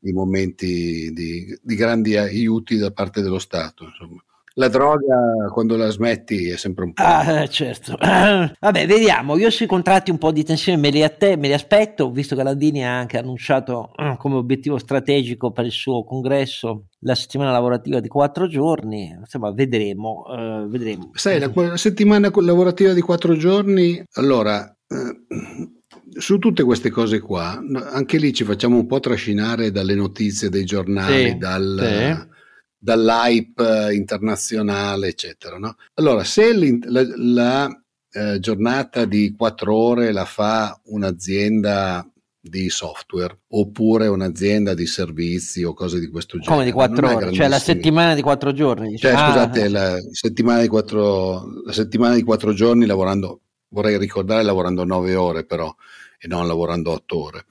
[0.00, 3.84] i momenti di, di grandi aiuti da parte dello Stato.
[3.84, 4.22] Insomma
[4.58, 7.02] la droga quando la smetti è sempre un po'.
[7.02, 7.96] Ah, certo.
[7.98, 9.36] Vabbè, vediamo.
[9.36, 12.42] Io sui contratti un po' di tensione me li, te, me li aspetto, visto che
[12.42, 18.00] Landini ha anche annunciato eh, come obiettivo strategico per il suo congresso la settimana lavorativa
[18.00, 19.16] di quattro giorni.
[19.16, 20.24] Insomma, vedremo.
[20.26, 21.10] Uh, vedremo.
[21.14, 24.66] Sai, la, la, settimana lavorativa di quattro giorni, allora.
[24.88, 25.76] Eh,
[26.18, 27.60] su tutte queste cose qua,
[27.92, 32.36] anche lì ci facciamo un po' trascinare dalle notizie dei giornali, sì, dal, sì
[32.78, 35.58] dall'hype internazionale, eccetera.
[35.58, 35.76] No?
[35.94, 36.54] Allora, se
[36.86, 42.08] la, la eh, giornata di quattro ore la fa un'azienda
[42.40, 46.52] di software oppure un'azienda di servizi o cose di questo genere.
[46.52, 47.32] Come di quattro ore?
[47.32, 48.96] Cioè la settimana di quattro giorni?
[48.96, 49.26] Cioè, ah.
[49.26, 55.14] scusate, la settimana, di quattro, la settimana di quattro giorni lavorando, vorrei ricordare, lavorando nove
[55.14, 55.72] ore però
[56.18, 57.44] e non lavorando otto ore.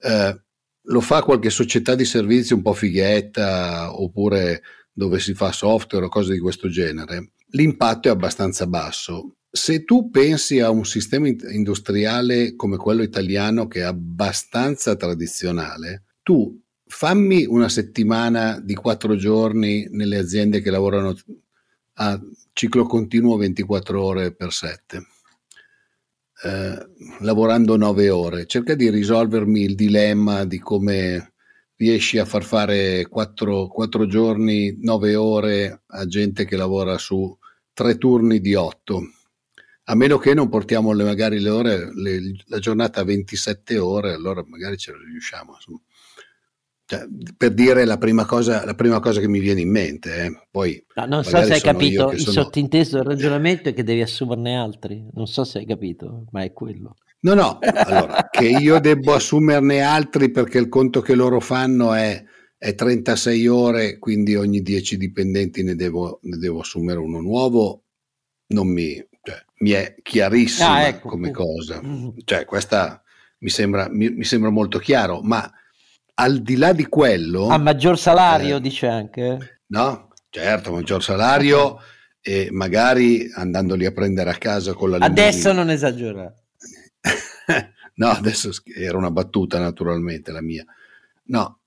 [0.00, 0.40] Eh,
[0.90, 4.62] lo fa qualche società di servizi un po' fighetta oppure
[4.92, 9.36] dove si fa software o cose di questo genere, l'impatto è abbastanza basso.
[9.50, 16.60] Se tu pensi a un sistema industriale come quello italiano che è abbastanza tradizionale, tu
[16.84, 21.14] fammi una settimana di quattro giorni nelle aziende che lavorano
[22.00, 22.20] a
[22.52, 25.06] ciclo continuo 24 ore per 7
[26.42, 26.88] eh,
[27.20, 31.32] lavorando nove ore, cerca di risolvermi il dilemma di come
[31.76, 37.36] riesci a far fare quattro, quattro giorni, nove ore a gente che lavora su
[37.72, 39.02] tre turni di otto.
[39.84, 44.12] A meno che non portiamo le, magari le ore, le, la giornata a 27 ore,
[44.12, 45.54] allora magari ce la riusciamo.
[45.54, 45.80] Insomma.
[46.90, 50.24] Cioè, per dire la prima, cosa, la prima cosa che mi viene in mente.
[50.24, 50.40] Eh.
[50.50, 52.44] Poi, no, non so se hai capito, il sono...
[52.44, 55.06] sottinteso del ragionamento è che devi assumerne altri.
[55.12, 56.96] Non so se hai capito, ma è quello.
[57.20, 62.24] No, no, allora, che io devo assumerne altri perché il conto che loro fanno è,
[62.56, 67.82] è 36 ore, quindi ogni 10 dipendenti ne devo, ne devo assumere uno nuovo.
[68.46, 71.10] non mi, cioè, mi è chiarissima ah, ecco.
[71.10, 71.82] come cosa.
[71.84, 72.08] Mm-hmm.
[72.24, 73.02] Cioè, questa
[73.40, 75.52] mi sembra, mi, mi sembra molto chiaro, ma
[76.20, 77.48] al di là di quello...
[77.48, 79.60] A maggior salario, eh, dice anche.
[79.66, 81.78] No, certo, maggior salario
[82.20, 86.32] e magari andandoli a prendere a casa con la Adesso non esagera.
[87.94, 90.64] no, adesso era una battuta naturalmente la mia.
[91.26, 91.60] No,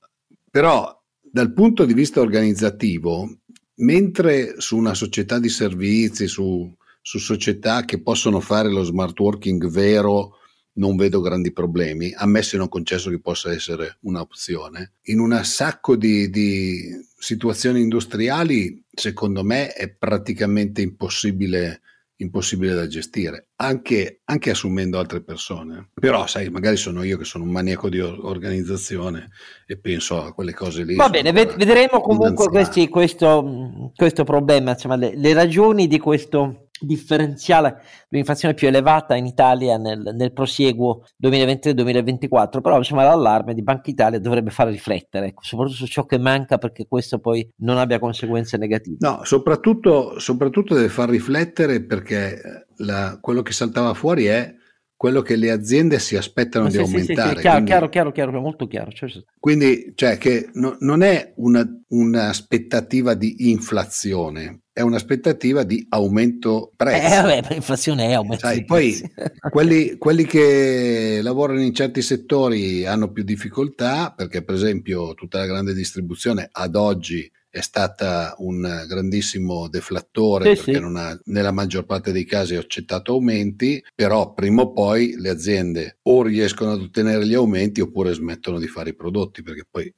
[0.49, 3.29] però dal punto di vista organizzativo,
[3.75, 6.69] mentre su una società di servizi, su,
[7.01, 10.39] su società che possono fare lo smart working vero,
[10.73, 14.93] non vedo grandi problemi, ammesso e non concesso che possa essere un'opzione.
[15.03, 21.81] In un sacco di, di situazioni industriali, secondo me, è praticamente impossibile
[22.21, 25.89] impossibile da gestire, anche, anche, assumendo altre persone.
[25.93, 29.29] Però, sai, magari sono io che sono un maniaco di organizzazione
[29.65, 30.95] e penso a quelle cose lì.
[30.95, 37.81] Va bene, vedremo comunque questi, questo, questo, problema, insomma, le, le ragioni di questo differenziale
[38.09, 44.19] l'inflazione più elevata in Italia nel, nel prosieguo 2023-2024, però insomma l'allarme di Banca Italia
[44.19, 48.57] dovrebbe fare riflettere, ecco, soprattutto su ciò che manca perché questo poi non abbia conseguenze
[48.57, 48.97] negative.
[48.99, 54.59] No, soprattutto, soprattutto deve far riflettere perché la, quello che saltava fuori è
[55.01, 57.29] quello che le aziende si aspettano sì, di sì, aumentare.
[57.29, 58.91] Sì, sì, chiaro, quindi, chiaro, chiaro, chiaro, molto chiaro.
[58.91, 66.71] Cioè, quindi, cioè, che no, non è una, un'aspettativa di inflazione, è un'aspettativa di aumento
[66.75, 67.13] prezzi.
[67.15, 68.95] Eh, vabbè, l'inflazione è aumento Sai, Poi
[69.49, 75.47] quelli, quelli, che lavorano in certi settori hanno più difficoltà perché, per esempio, tutta la
[75.47, 80.95] grande distribuzione ad oggi è stata un grandissimo deflattore sì, perché sì.
[80.95, 85.97] Ha, nella maggior parte dei casi ha accettato aumenti, però prima o poi le aziende
[86.03, 89.93] o riescono ad ottenere gli aumenti oppure smettono di fare i prodotti perché poi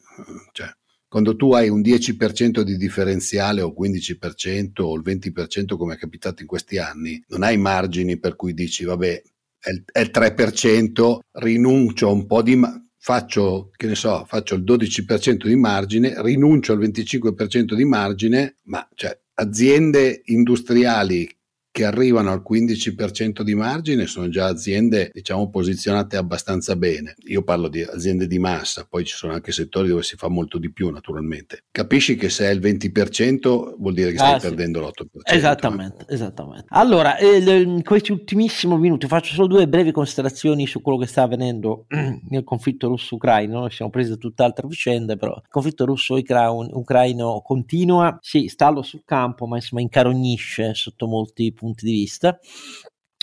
[0.52, 0.68] cioè,
[1.08, 6.42] quando tu hai un 10% di differenziale o 15% o il 20% come è capitato
[6.42, 9.22] in questi anni, non hai margini per cui dici vabbè
[9.60, 12.56] è il, è il 3%, rinuncio a un po' di...
[12.56, 18.60] Ma- faccio, che ne so, faccio il 12% di margine, rinuncio al 25% di margine,
[18.64, 21.30] ma cioè, aziende industriali
[21.74, 27.16] che arrivano al 15% di margine sono già aziende diciamo posizionate abbastanza bene.
[27.26, 30.60] Io parlo di aziende di massa, poi ci sono anche settori dove si fa molto
[30.60, 31.64] di più naturalmente.
[31.72, 35.22] Capisci che se è il 20% vuol dire che stai ah, perdendo l'8%.
[35.24, 36.14] Esattamente, eh?
[36.14, 36.68] esattamente.
[36.70, 41.88] Allora, in questi ultimissimi minuti faccio solo due brevi considerazioni su quello che sta avvenendo
[42.30, 43.62] nel conflitto russo-ucraino.
[43.62, 49.48] Noi siamo presi da tutt'altre vicende, però il conflitto russo-ucraino continua, sì, stallo sul campo,
[49.48, 52.38] ma insomma incarognisce sotto molti punti punti di vista,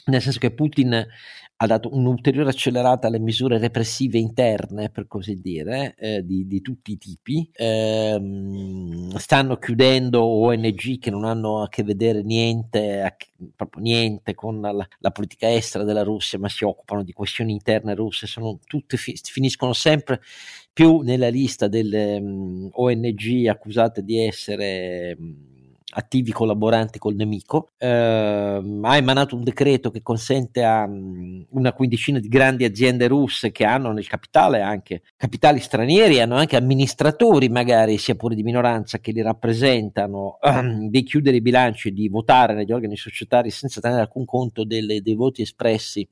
[0.07, 1.07] nel senso che Putin
[1.62, 6.93] ha dato un'ulteriore accelerata alle misure repressive interne, per così dire, eh, di, di, tutti
[6.93, 7.51] i tipi.
[7.53, 8.18] Eh,
[9.16, 13.14] stanno chiudendo ONG che non hanno a che vedere niente, a,
[13.55, 17.95] proprio niente con la, la, politica estera della Russia, ma si occupano di questioni interne
[17.95, 20.22] russe, sono tutte, finiscono sempre
[20.72, 25.14] più nella lista delle um, ONG accusate di essere...
[25.18, 25.59] Um,
[25.93, 32.18] attivi collaboranti col nemico, eh, ha emanato un decreto che consente a um, una quindicina
[32.18, 37.99] di grandi aziende russe che hanno nel capitale anche capitali stranieri, hanno anche amministratori magari,
[37.99, 42.55] sia pure di minoranza, che li rappresentano, um, di chiudere i bilanci e di votare
[42.55, 46.07] negli organi societari senza tenere alcun conto delle, dei voti espressi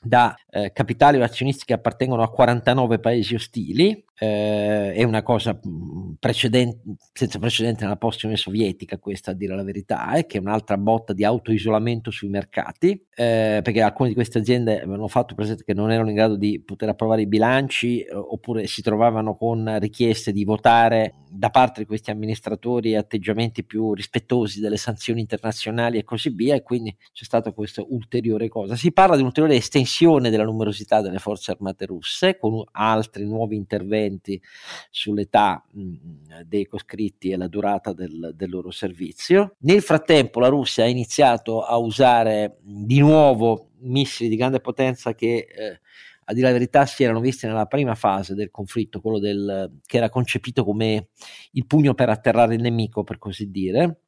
[0.00, 5.58] da eh, capitali o azionisti che appartengono a 49 paesi ostili, eh, è una cosa
[5.66, 6.80] mm, precedente,
[7.12, 11.12] senza precedente nella post-Unione Sovietica, questa a dire la verità, eh, che è un'altra botta
[11.12, 15.92] di autoisolamento sui mercati, eh, perché alcune di queste aziende avevano fatto presente che non
[15.92, 20.44] erano in grado di poter approvare i bilanci eh, oppure si trovavano con richieste di
[20.44, 26.56] votare da parte di questi amministratori atteggiamenti più rispettosi delle sanzioni internazionali e così via,
[26.56, 28.74] e quindi c'è stata questa ulteriore cosa.
[28.74, 34.07] Si parla di un'ulteriore estensione della numerosità delle forze armate russe con altri nuovi interventi
[34.08, 34.40] differenti
[34.90, 39.56] sull'età mh, dei coscritti e la durata del, del, loro servizio.
[39.60, 45.46] Nel frattempo la Russia ha iniziato a usare di nuovo missili di grande potenza che
[45.48, 45.80] eh,
[46.30, 49.96] a dire la verità si erano visti nella prima fase del conflitto, quello del, che
[49.96, 51.08] era concepito come
[51.52, 54.00] il pugno per atterrare il nemico, per così dire,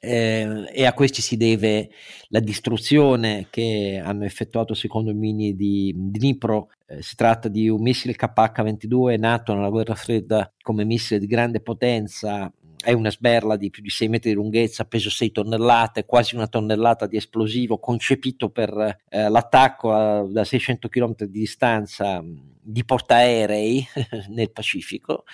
[0.00, 1.90] eh, e a questi si deve
[2.28, 6.70] la distruzione che hanno effettuato secondo i mini di Dnipro.
[6.86, 11.60] Eh, si tratta di un missile KH-22 nato nella guerra fredda come missile di grande
[11.60, 16.36] potenza, è una sberla di più di 6 metri di lunghezza, peso 6 tonnellate, quasi
[16.36, 22.22] una tonnellata di esplosivo, concepito per eh, l'attacco a, da 600 km di distanza
[22.66, 23.86] di portaerei
[24.28, 25.24] nel Pacifico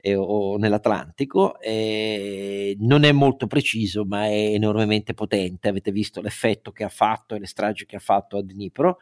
[0.00, 1.58] eh, o nell'Atlantico.
[1.60, 5.68] Eh, non è molto preciso, ma è enormemente potente.
[5.68, 8.98] Avete visto l'effetto che ha fatto e le stragi che ha fatto a Dnipro.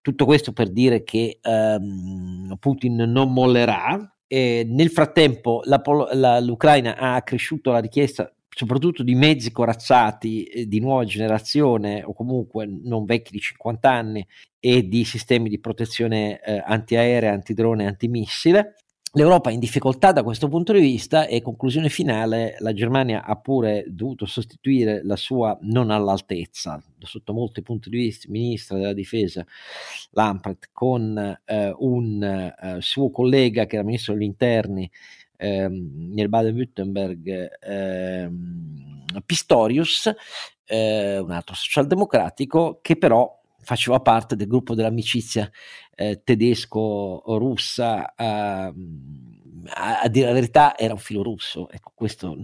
[0.00, 4.08] Tutto questo per dire che ehm, Putin non mollerà.
[4.26, 5.82] Eh, nel frattempo la,
[6.12, 12.12] la, l'Ucraina ha accresciuto la richiesta soprattutto di mezzi corazzati eh, di nuova generazione o
[12.14, 14.26] comunque non vecchi di 50 anni
[14.60, 18.76] e di sistemi di protezione eh, antiaerea, antidrone antimissile.
[19.16, 23.36] L'Europa è in difficoltà da questo punto di vista e conclusione finale, la Germania ha
[23.36, 29.46] pure dovuto sostituire la sua non all'altezza, sotto molti punti di vista, ministra della difesa
[30.10, 34.90] Lampret con eh, un eh, suo collega che era ministro degli interni
[35.36, 40.12] ehm, nel Baden-Württemberg ehm, Pistorius,
[40.64, 45.50] eh, un altro socialdemocratico, che però faceva parte del gruppo dell'amicizia
[45.94, 48.14] eh, tedesco-russa.
[48.14, 48.72] Eh,
[49.66, 51.68] a, a, dire la verità era un filo russo.
[51.70, 52.36] Ecco, questo,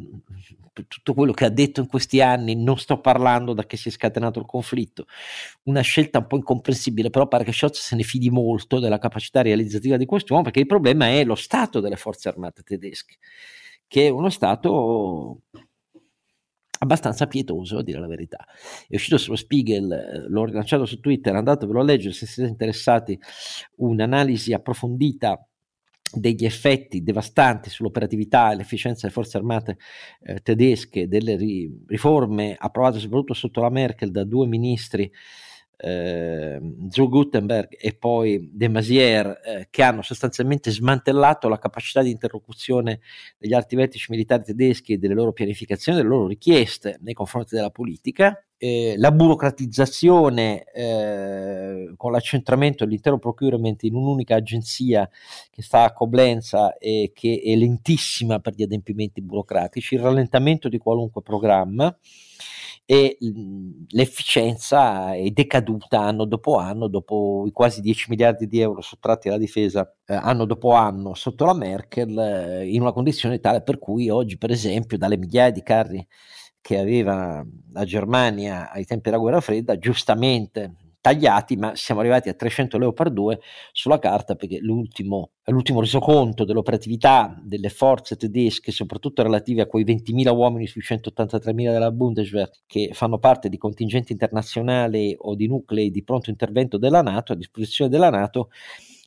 [0.86, 3.92] tutto quello che ha detto in questi anni, non sto parlando da che si è
[3.92, 5.06] scatenato il conflitto,
[5.64, 9.42] una scelta un po' incomprensibile, però pare che Scholz se ne fidi molto della capacità
[9.42, 13.16] realizzativa di quest'uomo, perché il problema è lo stato delle forze armate tedesche,
[13.86, 15.42] che è uno stato
[16.82, 18.44] abbastanza pietoso a dire la verità.
[18.88, 23.18] È uscito sullo Spiegel, l'ho rilanciato su Twitter, andatevelo a leggere se siete interessati,
[23.76, 25.44] un'analisi approfondita
[26.12, 29.78] degli effetti devastanti sull'operatività e l'efficienza delle forze armate
[30.22, 35.10] eh, tedesche, delle ri- riforme approvate soprattutto sotto la Merkel da due ministri,
[35.82, 42.10] eh, Joe Gutenberg e poi De Maizière, eh, che hanno sostanzialmente smantellato la capacità di
[42.10, 43.00] interlocuzione
[43.38, 47.70] degli alti vertici militari tedeschi e delle loro pianificazioni, delle loro richieste nei confronti della
[47.70, 55.08] politica eh, la burocratizzazione eh, con l'accentramento dell'intero procurement in un'unica agenzia
[55.50, 60.76] che sta a Coblenza e che è lentissima per gli adempimenti burocratici, il rallentamento di
[60.76, 61.96] qualunque programma
[62.84, 63.16] e
[63.88, 69.38] l'efficienza è decaduta anno dopo anno, dopo i quasi 10 miliardi di euro sottratti alla
[69.38, 74.10] difesa eh, anno dopo anno sotto la Merkel, eh, in una condizione tale per cui
[74.10, 76.06] oggi, per esempio, dalle migliaia di carri
[76.60, 82.34] che aveva la Germania ai tempi della guerra fredda, giustamente tagliati, ma siamo arrivati a
[82.34, 83.40] 300 Leopard 2
[83.72, 90.34] sulla carta perché l'ultimo, l'ultimo resoconto dell'operatività delle forze tedesche, soprattutto relative a quei 20.000
[90.34, 96.04] uomini sui 183.000 della Bundeswehr che fanno parte di contingenti internazionali o di nuclei di
[96.04, 98.50] pronto intervento della Nato, a disposizione della Nato,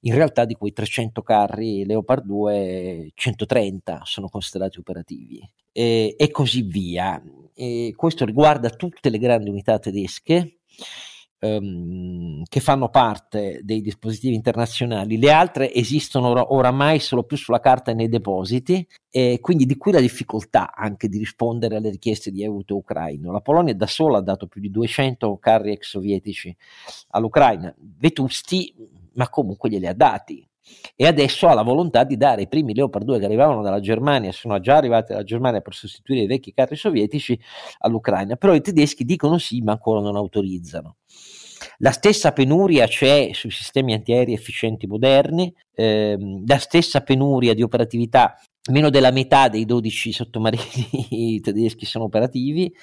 [0.06, 5.40] in realtà di quei 300 carri Leopard 2, 130 sono considerati operativi
[5.72, 7.22] e, e così via.
[7.54, 10.58] E questo riguarda tutte le grandi unità tedesche
[11.40, 17.60] ehm, che fanno parte dei dispositivi internazionali, le altre esistono or- oramai solo più sulla
[17.60, 22.32] carta e nei depositi, e quindi di qui la difficoltà anche di rispondere alle richieste
[22.32, 23.32] di aiuto ucraino.
[23.32, 26.56] La Polonia da sola ha dato più di 200 carri ex sovietici
[27.10, 28.74] all'Ucraina, vetusti,
[29.14, 30.48] ma comunque glieli ha dati
[30.96, 34.32] e adesso ha la volontà di dare i primi Leopard 2 che arrivavano dalla Germania,
[34.32, 37.38] sono già arrivati dalla Germania per sostituire i vecchi carri sovietici
[37.80, 40.98] all'Ucraina, però i tedeschi dicono sì ma ancora non autorizzano.
[41.78, 48.36] La stessa penuria c'è sui sistemi antiaerei efficienti moderni, ehm, la stessa penuria di operatività
[48.72, 52.74] meno della metà dei 12 sottomarini tedeschi sono operativi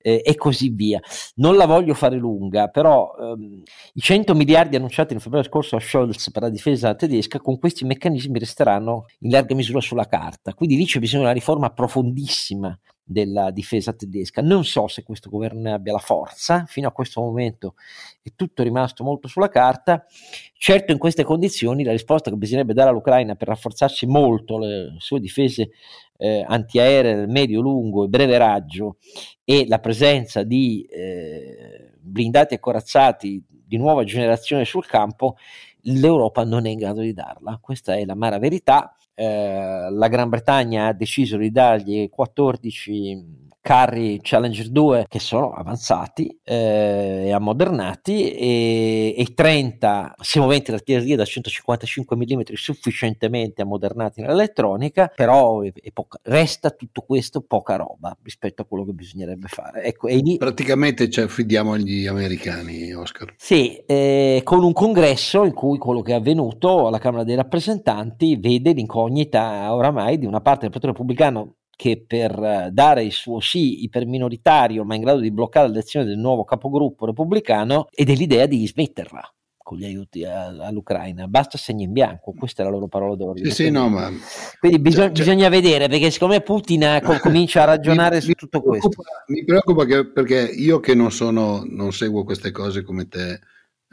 [0.00, 1.00] eh, e così via.
[1.36, 3.62] Non la voglio fare lunga, però ehm,
[3.94, 7.84] i 100 miliardi annunciati nel febbraio scorso a Scholz per la difesa tedesca con questi
[7.84, 10.54] meccanismi resteranno in larga misura sulla carta.
[10.54, 12.76] Quindi lì c'è bisogno di una riforma profondissima
[13.08, 14.42] della difesa tedesca.
[14.42, 17.74] Non so se questo governo ne abbia la forza, fino a questo momento
[18.22, 20.04] è tutto rimasto molto sulla carta.
[20.52, 25.20] Certo in queste condizioni la risposta che bisognerebbe dare all'Ucraina per rafforzarsi molto le sue
[25.20, 25.70] difese
[26.18, 28.98] eh, antiaeree nel medio, lungo e breve raggio
[29.42, 35.36] e la presenza di eh, blindati e corazzati di nuova generazione sul campo,
[35.82, 37.58] l'Europa non è in grado di darla.
[37.60, 44.18] Questa è la mara verità eh, la Gran Bretagna ha deciso di dargli 14 carri
[44.22, 52.16] Challenger 2 che sono avanzati eh, e ammodernati e, e 30 semoventi d'artiglieria da 155
[52.16, 58.64] mm sufficientemente ammodernati nell'elettronica però è, è poca, resta tutto questo poca roba rispetto a
[58.64, 59.82] quello che bisognerebbe fare.
[59.82, 63.34] Ecco, lì, praticamente ci affidiamo agli americani Oscar.
[63.36, 68.36] Sì, eh, con un congresso in cui quello che è avvenuto alla Camera dei rappresentanti
[68.36, 73.38] vede l'incognita oramai di una parte del Partito Repubblicano che per eh, dare il suo
[73.38, 78.66] sì iperminoritario, ma in grado di bloccare l'elezione del nuovo capogruppo repubblicano, e dell'idea di
[78.66, 83.50] smetterla con gli aiuti all'Ucraina, basta segno in bianco, questa è la loro parola d'ordine.
[83.50, 84.10] Sì, sì, no, ma...
[84.58, 88.60] Quindi bisog- cioè, bisogna vedere, perché siccome Putin co- comincia a ragionare mi, su tutto
[88.60, 88.90] questo.
[89.28, 93.40] Mi preoccupa che, perché io che non sono, non seguo queste cose come te,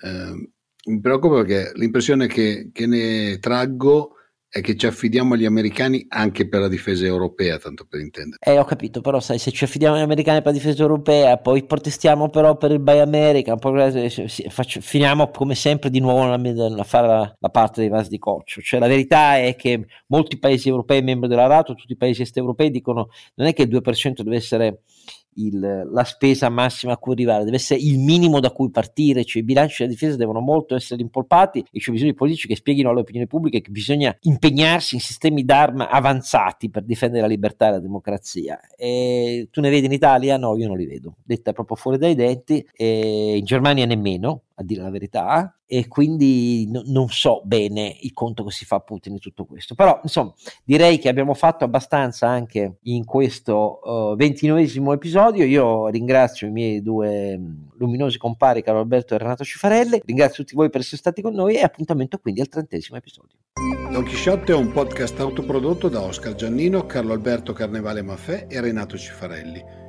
[0.01, 0.49] eh,
[0.85, 4.14] mi preoccupa perché l'impressione che, che ne traggo
[4.55, 8.37] è che ci affidiamo agli americani anche per la difesa europea, tanto per intendere.
[8.39, 11.65] Eh, ho capito, però sai, se ci affidiamo agli americani per la difesa europea, poi
[11.65, 16.83] protestiamo però per il Buy America, poi eh, faccio, finiamo come sempre di nuovo a
[16.85, 18.61] fare la, la, parte dei vasi di coccio.
[18.61, 22.37] Cioè la verità è che molti paesi europei membri della NATO, tutti i paesi est
[22.37, 24.83] europei dicono non è che il 2% deve essere
[25.35, 29.41] il, la spesa massima a cui arrivare, deve essere il minimo da cui partire, cioè
[29.41, 32.89] i bilanci della difesa devono molto essere impolpati e c'è bisogno di politici che spieghino
[32.89, 37.71] alle opinioni pubbliche che bisogna impegnarsi in sistemi d'arma avanzati per difendere la libertà e
[37.71, 38.59] la democrazia.
[38.77, 40.37] E tu ne vedi in Italia?
[40.37, 44.81] No, io non li vedo, detta proprio fuori dai denti, in Germania nemmeno, a dire
[44.81, 49.19] la verità, e quindi no, non so bene il conto che si fa Putin in
[49.19, 49.75] tutto questo.
[49.75, 50.33] Però, insomma,
[50.63, 55.43] direi che abbiamo fatto abbastanza anche in questo ventinovesimo uh, episodio.
[55.43, 60.01] Io ringrazio i miei due um, luminosi compari, Carlo Alberto e Renato Cifarelli.
[60.05, 63.37] Ringrazio tutti voi per essere stati con noi e appuntamento quindi al trentesimo episodio.
[63.91, 68.97] Don Chisciotte è un podcast autoprodotto da Oscar Giannino, Carlo Alberto Carnevale Maffè e Renato
[68.97, 69.84] Cifarelli